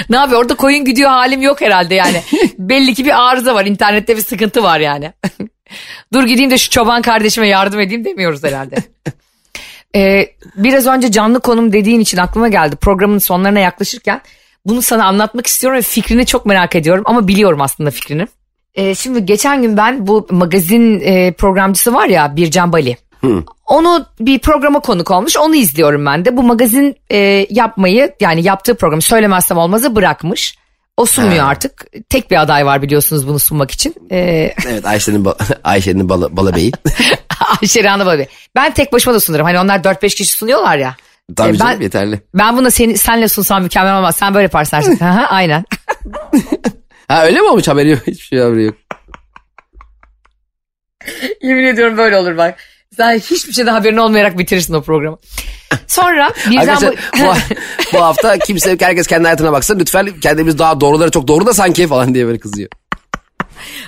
Ne 0.10 0.16
yapıyor 0.16 0.42
orada 0.42 0.56
koyun 0.56 0.86
gidiyor 0.86 1.10
halim 1.10 1.42
yok 1.42 1.62
herhalde 1.62 1.96
yani. 1.96 2.24
Belli 2.60 2.94
ki 2.94 3.06
bir 3.06 3.30
arıza 3.30 3.56
var 3.56 3.66
internette 3.66 4.18
bir 4.18 4.22
sıkıntı 4.22 4.64
var 4.64 4.80
yani. 4.80 5.14
Dur 6.14 6.24
gideyim 6.24 6.52
de 6.52 6.58
şu 6.58 6.70
çoban 6.70 7.02
kardeşime 7.02 7.48
yardım 7.48 7.80
edeyim 7.80 8.06
demiyoruz 8.06 8.44
herhalde. 8.44 8.76
Ee, 9.96 10.28
biraz 10.56 10.88
önce 10.88 11.12
canlı 11.12 11.40
konum 11.40 11.74
dediğin 11.74 12.00
için 12.00 12.18
aklıma 12.18 12.48
geldi. 12.48 12.76
Programın 12.76 13.18
sonlarına 13.18 13.60
yaklaşırken 13.60 14.22
bunu 14.66 14.82
sana 14.82 15.06
anlatmak 15.06 15.48
istiyorum 15.48 15.78
ve 15.78 15.82
fikrini 15.82 16.26
çok 16.26 16.46
merak 16.46 16.76
ediyorum 16.76 17.04
ama 17.08 17.28
biliyorum 17.28 17.62
aslında 17.62 17.92
fikrini. 17.92 18.28
Ee, 18.76 18.96
şimdi 18.96 19.26
geçen 19.26 19.62
gün 19.62 19.78
ben 19.78 20.08
bu 20.08 20.28
magazin 20.32 21.00
e, 21.00 21.32
programcısı 21.32 21.94
var 21.94 22.08
ya 22.08 22.36
Bircan 22.36 22.74
Bali. 22.74 22.98
Onu 23.66 24.06
bir 24.20 24.40
programa 24.40 24.80
konuk 24.80 25.12
olmuş 25.12 25.38
onu 25.38 25.56
izliyorum 25.56 26.06
ben 26.06 26.26
de. 26.26 26.38
Bu 26.38 26.44
magazin 26.44 26.96
e, 27.12 27.48
yapmayı 27.50 28.16
yani 28.20 28.44
yaptığı 28.44 28.76
programı 28.76 29.02
söylemezsem 29.02 29.58
olmazı 29.58 29.96
bırakmış. 29.96 30.56
O 30.98 31.06
sunmuyor 31.06 31.44
Ha. 31.44 31.50
artık. 31.50 31.86
Tek 32.10 32.32
bir 32.32 32.42
aday 32.42 32.66
var 32.66 32.82
biliyorsunuz 32.82 33.28
bunu 33.28 33.40
sunmak 33.40 33.72
için. 33.72 33.96
Ee, 34.12 34.54
evet 34.68 34.86
Ayşe'nin 34.86 35.26
ba- 35.26 35.56
Ayşe'nin 35.64 36.10
balı, 36.10 36.38
balıbeyi. 36.38 36.72
Ayşe 37.62 37.84
Rana 37.84 38.06
Babi. 38.06 38.28
Ben 38.56 38.74
tek 38.74 38.94
başıma 38.94 39.16
da 39.16 39.20
sunurum. 39.20 39.46
Hani 39.46 39.60
onlar 39.60 39.80
4-5 39.80 40.16
kişi 40.16 40.34
sunuyorlar 40.34 40.78
ya. 40.78 40.96
Tabii 41.36 41.56
Ee, 41.56 41.58
canım 41.58 41.76
ben, 41.80 41.82
yeterli. 41.84 42.22
ben 42.34 42.58
bunu 42.58 42.72
seni, 42.72 42.98
senle 42.98 43.28
sunsam 43.28 43.64
mükemmel 43.64 43.98
olmaz. 43.98 44.16
Sen 44.16 44.34
böyle 44.34 44.44
yaparsın 44.44 44.78
her 44.78 44.82
şey. 44.82 44.94
Aha, 45.02 45.26
Aynen. 45.30 45.66
Ha 47.08 47.26
öyle 47.26 47.40
mi 47.40 47.48
olmuş 47.50 47.68
haberi 47.68 47.90
yok? 47.90 48.00
Hiçbir 48.08 48.26
şey 48.26 48.40
haberi 48.40 48.64
yok. 48.64 48.76
Yemin 51.42 51.64
ediyorum 51.64 51.98
böyle 51.98 52.18
olur 52.18 52.38
bak. 52.38 52.56
Sen 52.98 53.20
hiçbir 53.20 53.54
şeyden 53.54 53.74
haberin 53.74 53.98
olmayarak 53.98 54.38
bitirirsin 54.38 54.74
o 54.74 54.82
programı. 54.82 55.18
Sonra 55.88 56.32
birden 56.50 56.78
bu... 56.82 57.20
bu, 57.20 57.34
bu 57.94 58.02
hafta 58.02 58.38
kimse 58.38 58.78
herkes 58.80 59.08
kendi 59.08 59.24
hayatına 59.24 59.52
baksın. 59.52 59.80
Lütfen 59.80 60.20
kendimiz 60.20 60.60
daha 60.60 60.82
doğruları 60.82 61.12
çok 61.12 61.28
doğru 61.28 61.46
da 61.46 61.54
sanki 61.54 61.88
falan 61.88 62.14
diye 62.14 62.26
böyle 62.26 62.40
kızıyor. 62.40 62.70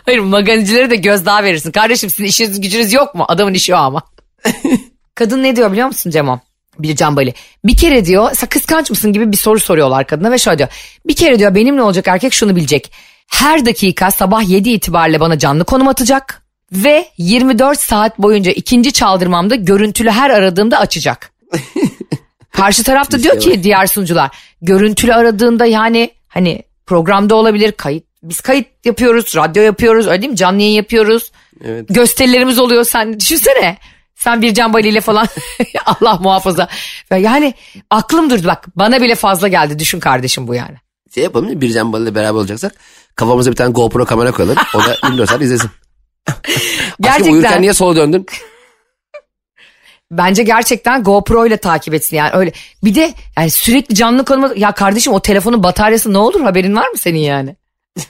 Hayır 0.06 0.20
magazincilere 0.20 0.90
de 0.90 0.96
gözdağı 0.96 1.44
verirsin. 1.44 1.72
Kardeşim 1.72 2.10
sizin 2.10 2.24
işiniz 2.24 2.62
gücünüz 2.62 2.94
yok 2.94 3.16
mu? 3.16 3.26
Adamın 3.28 3.54
işi 3.54 3.76
o 3.76 3.78
ama. 3.78 4.02
Kadın 5.16 5.44
ne 5.44 5.56
diyor 5.56 5.72
biliyor 5.72 5.88
musun 5.88 6.10
Cemo? 6.10 6.40
Bir 6.80 7.00
Bali. 7.00 7.34
Bir 7.64 7.78
kere 7.78 8.06
diyor 8.06 8.32
sen 8.34 8.50
kıskanç 8.50 8.90
mısın 8.90 9.14
gibi 9.14 9.32
bir 9.32 9.38
soru 9.38 9.60
soruyorlar 9.60 10.08
kadına 10.08 10.32
ve 10.32 10.38
şöyle 10.38 10.58
diyor. 10.58 10.70
Bir 11.08 11.16
kere 11.16 11.40
diyor 11.40 11.56
benimle 11.56 11.82
olacak 11.82 12.08
erkek 12.08 12.34
şunu 12.34 12.56
bilecek. 12.56 12.92
Her 13.28 13.66
dakika 13.66 14.12
sabah 14.12 14.50
7 14.50 14.70
itibariyle 14.70 15.20
bana 15.20 15.40
canlı 15.40 15.66
konum 15.66 15.88
atacak. 15.88 16.43
Ve 16.74 17.08
24 17.18 17.80
saat 17.80 18.20
boyunca 18.20 18.52
ikinci 18.52 18.94
çaldırmamda 18.94 19.56
görüntülü 19.56 20.10
her 20.10 20.30
aradığımda 20.30 20.80
açacak. 20.80 21.32
Karşı 22.52 22.84
tarafta 22.84 23.24
diyor 23.24 23.40
ki 23.40 23.64
diğer 23.64 23.88
sunucular 23.88 24.32
görüntülü 24.62 25.14
aradığında 25.14 25.66
yani 25.66 26.12
hani 26.28 26.64
programda 26.86 27.36
olabilir 27.36 27.72
kayıt 27.72 28.04
biz 28.24 28.42
kayıt 28.42 28.68
yapıyoruz 28.86 29.36
radyo 29.36 29.64
yapıyoruz 29.64 30.08
öyle 30.08 30.22
değil 30.22 30.32
mi 30.32 30.38
canlı 30.38 30.62
yayın 30.62 30.76
yapıyoruz 30.76 31.32
Evet. 31.64 31.86
gösterilerimiz 31.90 32.60
oluyor 32.60 32.84
sen 32.84 33.20
düşünsene 33.20 33.78
sen 34.16 34.42
bir 34.42 34.54
Can 34.54 34.74
Bali 34.74 34.88
ile 34.88 35.02
falan 35.02 35.28
Allah 35.86 36.18
muhafaza 36.22 36.68
yani 37.18 37.54
aklım 37.90 38.30
durdu 38.30 38.48
bak 38.48 38.68
bana 38.76 39.02
bile 39.02 39.16
fazla 39.16 39.48
geldi 39.48 39.80
düşün 39.80 40.00
kardeşim 40.00 40.48
bu 40.48 40.56
yani. 40.56 40.78
Şey 41.14 41.24
yapalım 41.24 41.50
mı? 41.50 41.62
Bircan 41.62 41.94
Balı 41.94 42.04
ile 42.04 42.16
beraber 42.16 42.40
olacaksak 42.40 42.76
kafamıza 43.16 43.52
bir 43.52 43.56
tane 43.56 43.72
GoPro 43.72 44.06
kamera 44.06 44.32
koyalım. 44.32 44.56
O 44.76 44.80
da 44.80 44.96
24 45.04 45.30
saat 45.30 45.42
izlesin. 45.42 45.70
Aşkım 46.28 46.44
uyurken 47.04 47.22
Gerçekten 47.22 47.62
niye 47.62 47.74
sola 47.74 47.96
döndün? 47.96 48.26
bence 50.18 50.44
gerçekten 50.44 51.04
GoPro 51.04 51.46
ile 51.46 51.58
takip 51.58 51.94
etsin 51.94 52.18
yani 52.18 52.32
öyle 52.34 52.52
bir 52.84 52.96
de 52.96 53.14
yani 53.38 53.50
sürekli 53.50 53.96
canlı 53.96 54.26
konuma 54.26 54.54
ya 54.56 54.72
kardeşim 54.72 55.14
o 55.14 55.20
telefonun 55.20 55.64
bataryası 55.64 56.14
ne 56.14 56.18
olur 56.18 56.42
haberin 56.42 56.76
var 56.76 56.90
mı 56.90 56.98
senin 56.98 57.20
yani? 57.20 57.56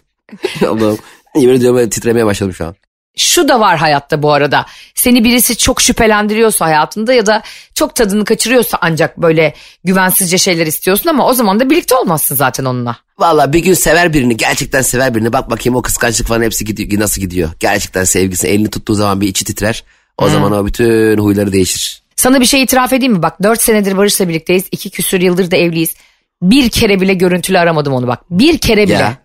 Allah'ım. 0.67 0.97
Yemin 1.35 1.55
ediyorum 1.55 1.89
titremeye 1.89 2.25
başladım 2.25 2.53
şu 2.53 2.65
an. 2.65 2.75
Şu 3.17 3.47
da 3.47 3.59
var 3.59 3.77
hayatta 3.77 4.23
bu 4.23 4.33
arada. 4.33 4.65
Seni 4.95 5.23
birisi 5.23 5.57
çok 5.57 5.81
şüphelendiriyorsa 5.81 6.65
hayatında 6.65 7.13
ya 7.13 7.25
da 7.25 7.43
çok 7.75 7.95
tadını 7.95 8.25
kaçırıyorsa 8.25 8.77
ancak 8.81 9.17
böyle 9.17 9.53
güvensizce 9.83 10.37
şeyler 10.37 10.67
istiyorsun 10.67 11.09
ama 11.09 11.27
o 11.27 11.33
zaman 11.33 11.59
da 11.59 11.69
birlikte 11.69 11.95
olmazsın 11.95 12.35
zaten 12.35 12.65
onunla. 12.65 12.95
Valla 13.19 13.53
bir 13.53 13.59
gün 13.59 13.73
sever 13.73 14.13
birini 14.13 14.37
gerçekten 14.37 14.81
sever 14.81 15.15
birini 15.15 15.33
bak 15.33 15.49
bakayım 15.49 15.75
o 15.75 15.81
kıskançlık 15.81 16.27
falan 16.27 16.41
hepsi 16.41 16.65
gidiyor, 16.65 17.01
nasıl 17.01 17.21
gidiyor. 17.21 17.49
Gerçekten 17.59 18.03
sevgisi 18.03 18.47
elini 18.47 18.69
tuttuğu 18.69 18.93
zaman 18.93 19.21
bir 19.21 19.27
içi 19.27 19.45
titrer. 19.45 19.83
O 20.17 20.29
zaman 20.29 20.51
o 20.51 20.65
bütün 20.65 21.17
huyları 21.17 21.51
değişir. 21.51 22.03
Sana 22.15 22.39
bir 22.39 22.45
şey 22.45 22.61
itiraf 22.61 22.93
edeyim 22.93 23.13
mi? 23.13 23.21
Bak 23.23 23.43
4 23.43 23.61
senedir 23.61 23.97
Barış'la 23.97 24.29
birlikteyiz. 24.29 24.63
2 24.71 24.89
küsür 24.89 25.21
yıldır 25.21 25.51
da 25.51 25.55
evliyiz. 25.55 25.93
Bir 26.41 26.69
kere 26.69 27.01
bile 27.01 27.13
görüntülü 27.13 27.59
aramadım 27.59 27.93
onu 27.93 28.07
bak. 28.07 28.19
Bir 28.29 28.57
kere 28.57 28.85
bile. 28.85 28.93
Ya. 28.93 29.22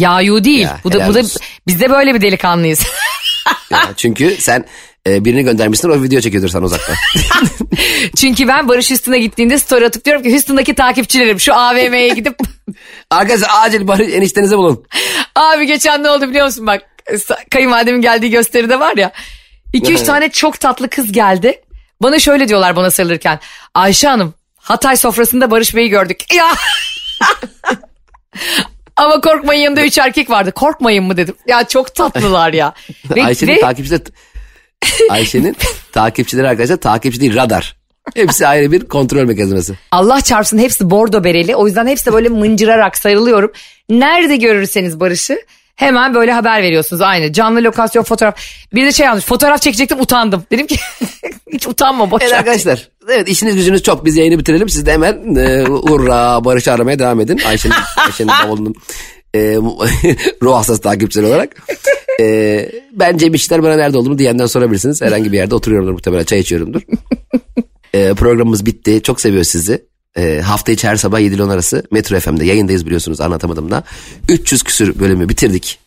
Yayu 0.00 0.44
değil. 0.44 0.60
Ya, 0.60 0.80
bu 0.84 0.92
da 0.92 1.08
bu 1.08 1.14
da 1.14 1.18
olsun. 1.18 1.42
biz 1.66 1.80
de 1.80 1.90
böyle 1.90 2.14
bir 2.14 2.20
delikanlıyız. 2.20 2.82
Ya, 3.70 3.80
çünkü 3.96 4.36
sen 4.40 4.64
e, 5.06 5.24
birini 5.24 5.44
göndermişsin 5.44 5.90
o 5.90 6.02
video 6.02 6.20
çekiyordur 6.20 6.48
sana 6.48 6.64
uzaktan. 6.64 6.96
Çünkü 8.16 8.48
ben 8.48 8.68
Barış 8.68 8.90
Hüsnü'ne 8.90 9.18
gittiğinde 9.18 9.58
story 9.58 9.86
atıp 9.86 10.04
diyorum 10.04 10.22
ki 10.22 10.32
Hüsnü'ndeki 10.32 10.74
takipçilerim 10.74 11.40
şu 11.40 11.54
AVM'ye 11.54 12.08
gidip 12.08 12.38
Arkadaşlar 13.10 13.48
acil 13.62 13.88
bari 13.88 14.12
eniştenize 14.12 14.56
bulun. 14.56 14.84
Abi 15.34 15.66
geçen 15.66 16.02
ne 16.02 16.10
oldu 16.10 16.28
biliyor 16.28 16.46
musun 16.46 16.66
bak 16.66 16.82
kayınvalidemin 17.50 18.00
geldiği 18.00 18.30
gösteride 18.30 18.80
var 18.80 18.96
ya 18.96 19.12
2-3 19.74 20.04
tane 20.04 20.30
çok 20.30 20.60
tatlı 20.60 20.88
kız 20.90 21.12
geldi. 21.12 21.60
Bana 22.02 22.18
şöyle 22.18 22.48
diyorlar 22.48 22.76
bana 22.76 22.90
sarılırken 22.90 23.40
Ayşe 23.74 24.08
Hanım 24.08 24.34
Hatay 24.56 24.96
sofrasında 24.96 25.50
Barış 25.50 25.74
Bey'i 25.74 25.88
gördük. 25.88 26.34
Ya. 26.34 26.54
Ama 29.00 29.20
korkmayın 29.20 29.60
yanında 29.60 29.84
3 29.84 29.98
erkek 29.98 30.30
vardı. 30.30 30.52
Korkmayın 30.52 31.04
mı 31.04 31.16
dedim. 31.16 31.34
Ya 31.46 31.64
çok 31.64 31.94
tatlılar 31.94 32.52
ya. 32.52 32.74
Ve, 33.16 33.24
Ayşe'nin 33.24 33.52
ve 33.52 33.60
takipçisi 33.60 34.06
de 34.06 34.10
Ayşe'nin 35.10 35.56
takipçileri 35.92 36.48
arkadaşlar 36.48 36.76
takipçi 36.76 37.20
değil 37.20 37.36
radar. 37.36 37.76
Hepsi 38.14 38.46
ayrı 38.46 38.72
bir 38.72 38.80
kontrol 38.80 39.24
mekanizması. 39.24 39.74
Allah 39.90 40.20
çarpsın 40.20 40.58
hepsi 40.58 40.90
bordo 40.90 41.24
bereli. 41.24 41.56
O 41.56 41.66
yüzden 41.66 41.86
hepsi 41.86 42.12
böyle 42.12 42.28
mıncırarak 42.28 42.98
sarılıyorum. 42.98 43.52
Nerede 43.90 44.36
görürseniz 44.36 45.00
Barış'ı 45.00 45.38
hemen 45.80 46.14
böyle 46.14 46.32
haber 46.32 46.62
veriyorsunuz 46.62 47.02
aynı. 47.02 47.32
Canlı 47.32 47.64
lokasyon 47.64 48.02
fotoğraf. 48.02 48.36
Bir 48.74 48.86
de 48.86 48.92
şey 48.92 49.08
almış 49.08 49.24
fotoğraf 49.24 49.62
çekecektim 49.62 50.00
utandım. 50.00 50.44
Dedim 50.50 50.66
ki 50.66 50.76
hiç 51.52 51.66
utanma 51.66 52.10
boş 52.10 52.22
Evet 52.22 52.32
arkadaşlar. 52.32 52.88
Evet 53.08 53.28
işiniz 53.28 53.56
gücünüz 53.56 53.82
çok. 53.82 54.04
Biz 54.04 54.16
yayını 54.16 54.38
bitirelim. 54.38 54.68
Siz 54.68 54.86
de 54.86 54.92
hemen 54.92 55.34
e, 55.34 55.68
Urra 55.68 56.44
Barış'ı 56.44 56.72
aramaya 56.72 56.98
devam 56.98 57.20
edin. 57.20 57.40
Ayşe'nin, 57.46 57.74
Ayşe'nin 57.96 58.32
bavulunun 58.44 58.74
e, 59.34 59.40
ruh 60.42 60.54
hastası 60.54 60.80
takipçileri 60.80 61.26
olarak. 61.26 61.62
E, 62.20 62.68
ben 62.92 63.16
Cem 63.16 63.34
İşler 63.34 63.62
bana 63.62 63.76
nerede 63.76 63.98
olduğumu 63.98 64.18
diyenden 64.18 64.46
sorabilirsiniz. 64.46 65.02
Herhangi 65.02 65.32
bir 65.32 65.36
yerde 65.36 65.54
oturuyorumdur 65.54 65.92
muhtemelen 65.92 66.24
çay 66.24 66.40
içiyorumdur. 66.40 66.82
E, 67.94 68.14
programımız 68.14 68.66
bitti. 68.66 69.02
Çok 69.02 69.20
seviyor 69.20 69.44
sizi. 69.44 69.89
E, 70.16 70.40
hafta 70.40 70.72
içi 70.72 70.88
her 70.88 70.96
sabah 70.96 71.20
7 71.20 71.34
ile 71.34 71.42
10 71.42 71.48
arası 71.48 71.82
Metro 71.90 72.20
FM'de 72.20 72.44
yayındayız 72.44 72.86
biliyorsunuz 72.86 73.20
anlatamadım 73.20 73.70
da. 73.70 73.82
300 74.28 74.62
küsür 74.62 75.00
bölümü 75.00 75.28
bitirdik. 75.28 75.78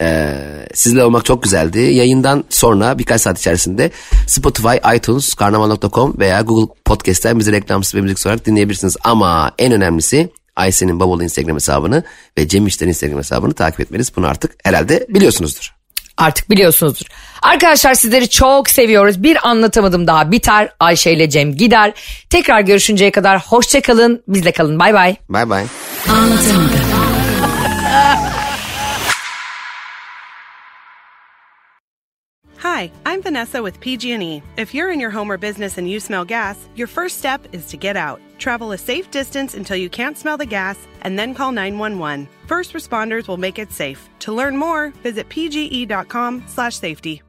Ee, 0.00 0.68
sizle 0.74 1.04
olmak 1.04 1.24
çok 1.24 1.42
güzeldi. 1.42 1.78
Yayından 1.78 2.44
sonra 2.50 2.98
birkaç 2.98 3.20
saat 3.20 3.38
içerisinde 3.38 3.90
Spotify, 4.26 4.96
iTunes, 4.96 5.34
karnaval.com 5.34 6.18
veya 6.18 6.40
Google 6.40 6.74
Podcast'ten 6.84 7.38
bizi 7.38 7.52
reklamsız 7.52 7.94
ve 7.94 8.00
müzik 8.00 8.26
olarak 8.26 8.46
dinleyebilirsiniz. 8.46 8.96
Ama 9.04 9.52
en 9.58 9.72
önemlisi 9.72 10.30
Ayşe'nin 10.56 11.00
Bavulu 11.00 11.22
Instagram 11.22 11.56
hesabını 11.56 12.04
ve 12.38 12.48
Cem 12.48 12.66
İşler'in 12.66 12.90
Instagram 12.90 13.18
hesabını 13.18 13.54
takip 13.54 13.80
etmeniz. 13.80 14.16
Bunu 14.16 14.26
artık 14.26 14.54
herhalde 14.64 15.06
biliyorsunuzdur. 15.08 15.75
Artık 16.16 16.50
biliyorsunuzdur. 16.50 17.06
Arkadaşlar 17.42 17.94
sizleri 17.94 18.28
çok 18.28 18.70
seviyoruz. 18.70 19.22
Bir 19.22 19.48
anlatamadım 19.48 20.06
daha 20.06 20.30
biter. 20.30 20.68
Ayşe 20.80 21.12
ile 21.12 21.30
Cem 21.30 21.56
gider. 21.56 21.92
Tekrar 22.30 22.60
görüşünceye 22.60 23.10
kadar 23.10 23.40
hoşçakalın. 23.40 24.22
Bizle 24.28 24.52
kalın. 24.52 24.78
Bay 24.78 24.94
bay. 24.94 25.16
Bay 25.28 25.50
bay. 25.50 25.64
Hi, 32.68 32.90
I'm 33.06 33.22
Vanessa 33.22 33.62
with 33.62 33.78
PG&E. 33.78 34.42
If 34.56 34.74
you're 34.74 34.90
in 34.90 34.98
your 34.98 35.12
home 35.12 35.30
or 35.30 35.38
business 35.38 35.78
and 35.78 35.88
you 35.88 36.00
smell 36.00 36.24
gas, 36.24 36.68
your 36.74 36.88
first 36.88 37.18
step 37.18 37.46
is 37.52 37.66
to 37.66 37.76
get 37.76 37.96
out. 37.96 38.20
Travel 38.38 38.72
a 38.72 38.76
safe 38.76 39.08
distance 39.12 39.54
until 39.54 39.76
you 39.76 39.88
can't 39.88 40.18
smell 40.18 40.36
the 40.36 40.46
gas 40.46 40.76
and 41.02 41.16
then 41.16 41.32
call 41.32 41.52
911. 41.52 42.26
First 42.48 42.72
responders 42.72 43.28
will 43.28 43.36
make 43.36 43.60
it 43.60 43.70
safe. 43.70 44.08
To 44.18 44.32
learn 44.32 44.56
more, 44.56 44.90
visit 45.04 45.28
pge.com/safety. 45.28 47.22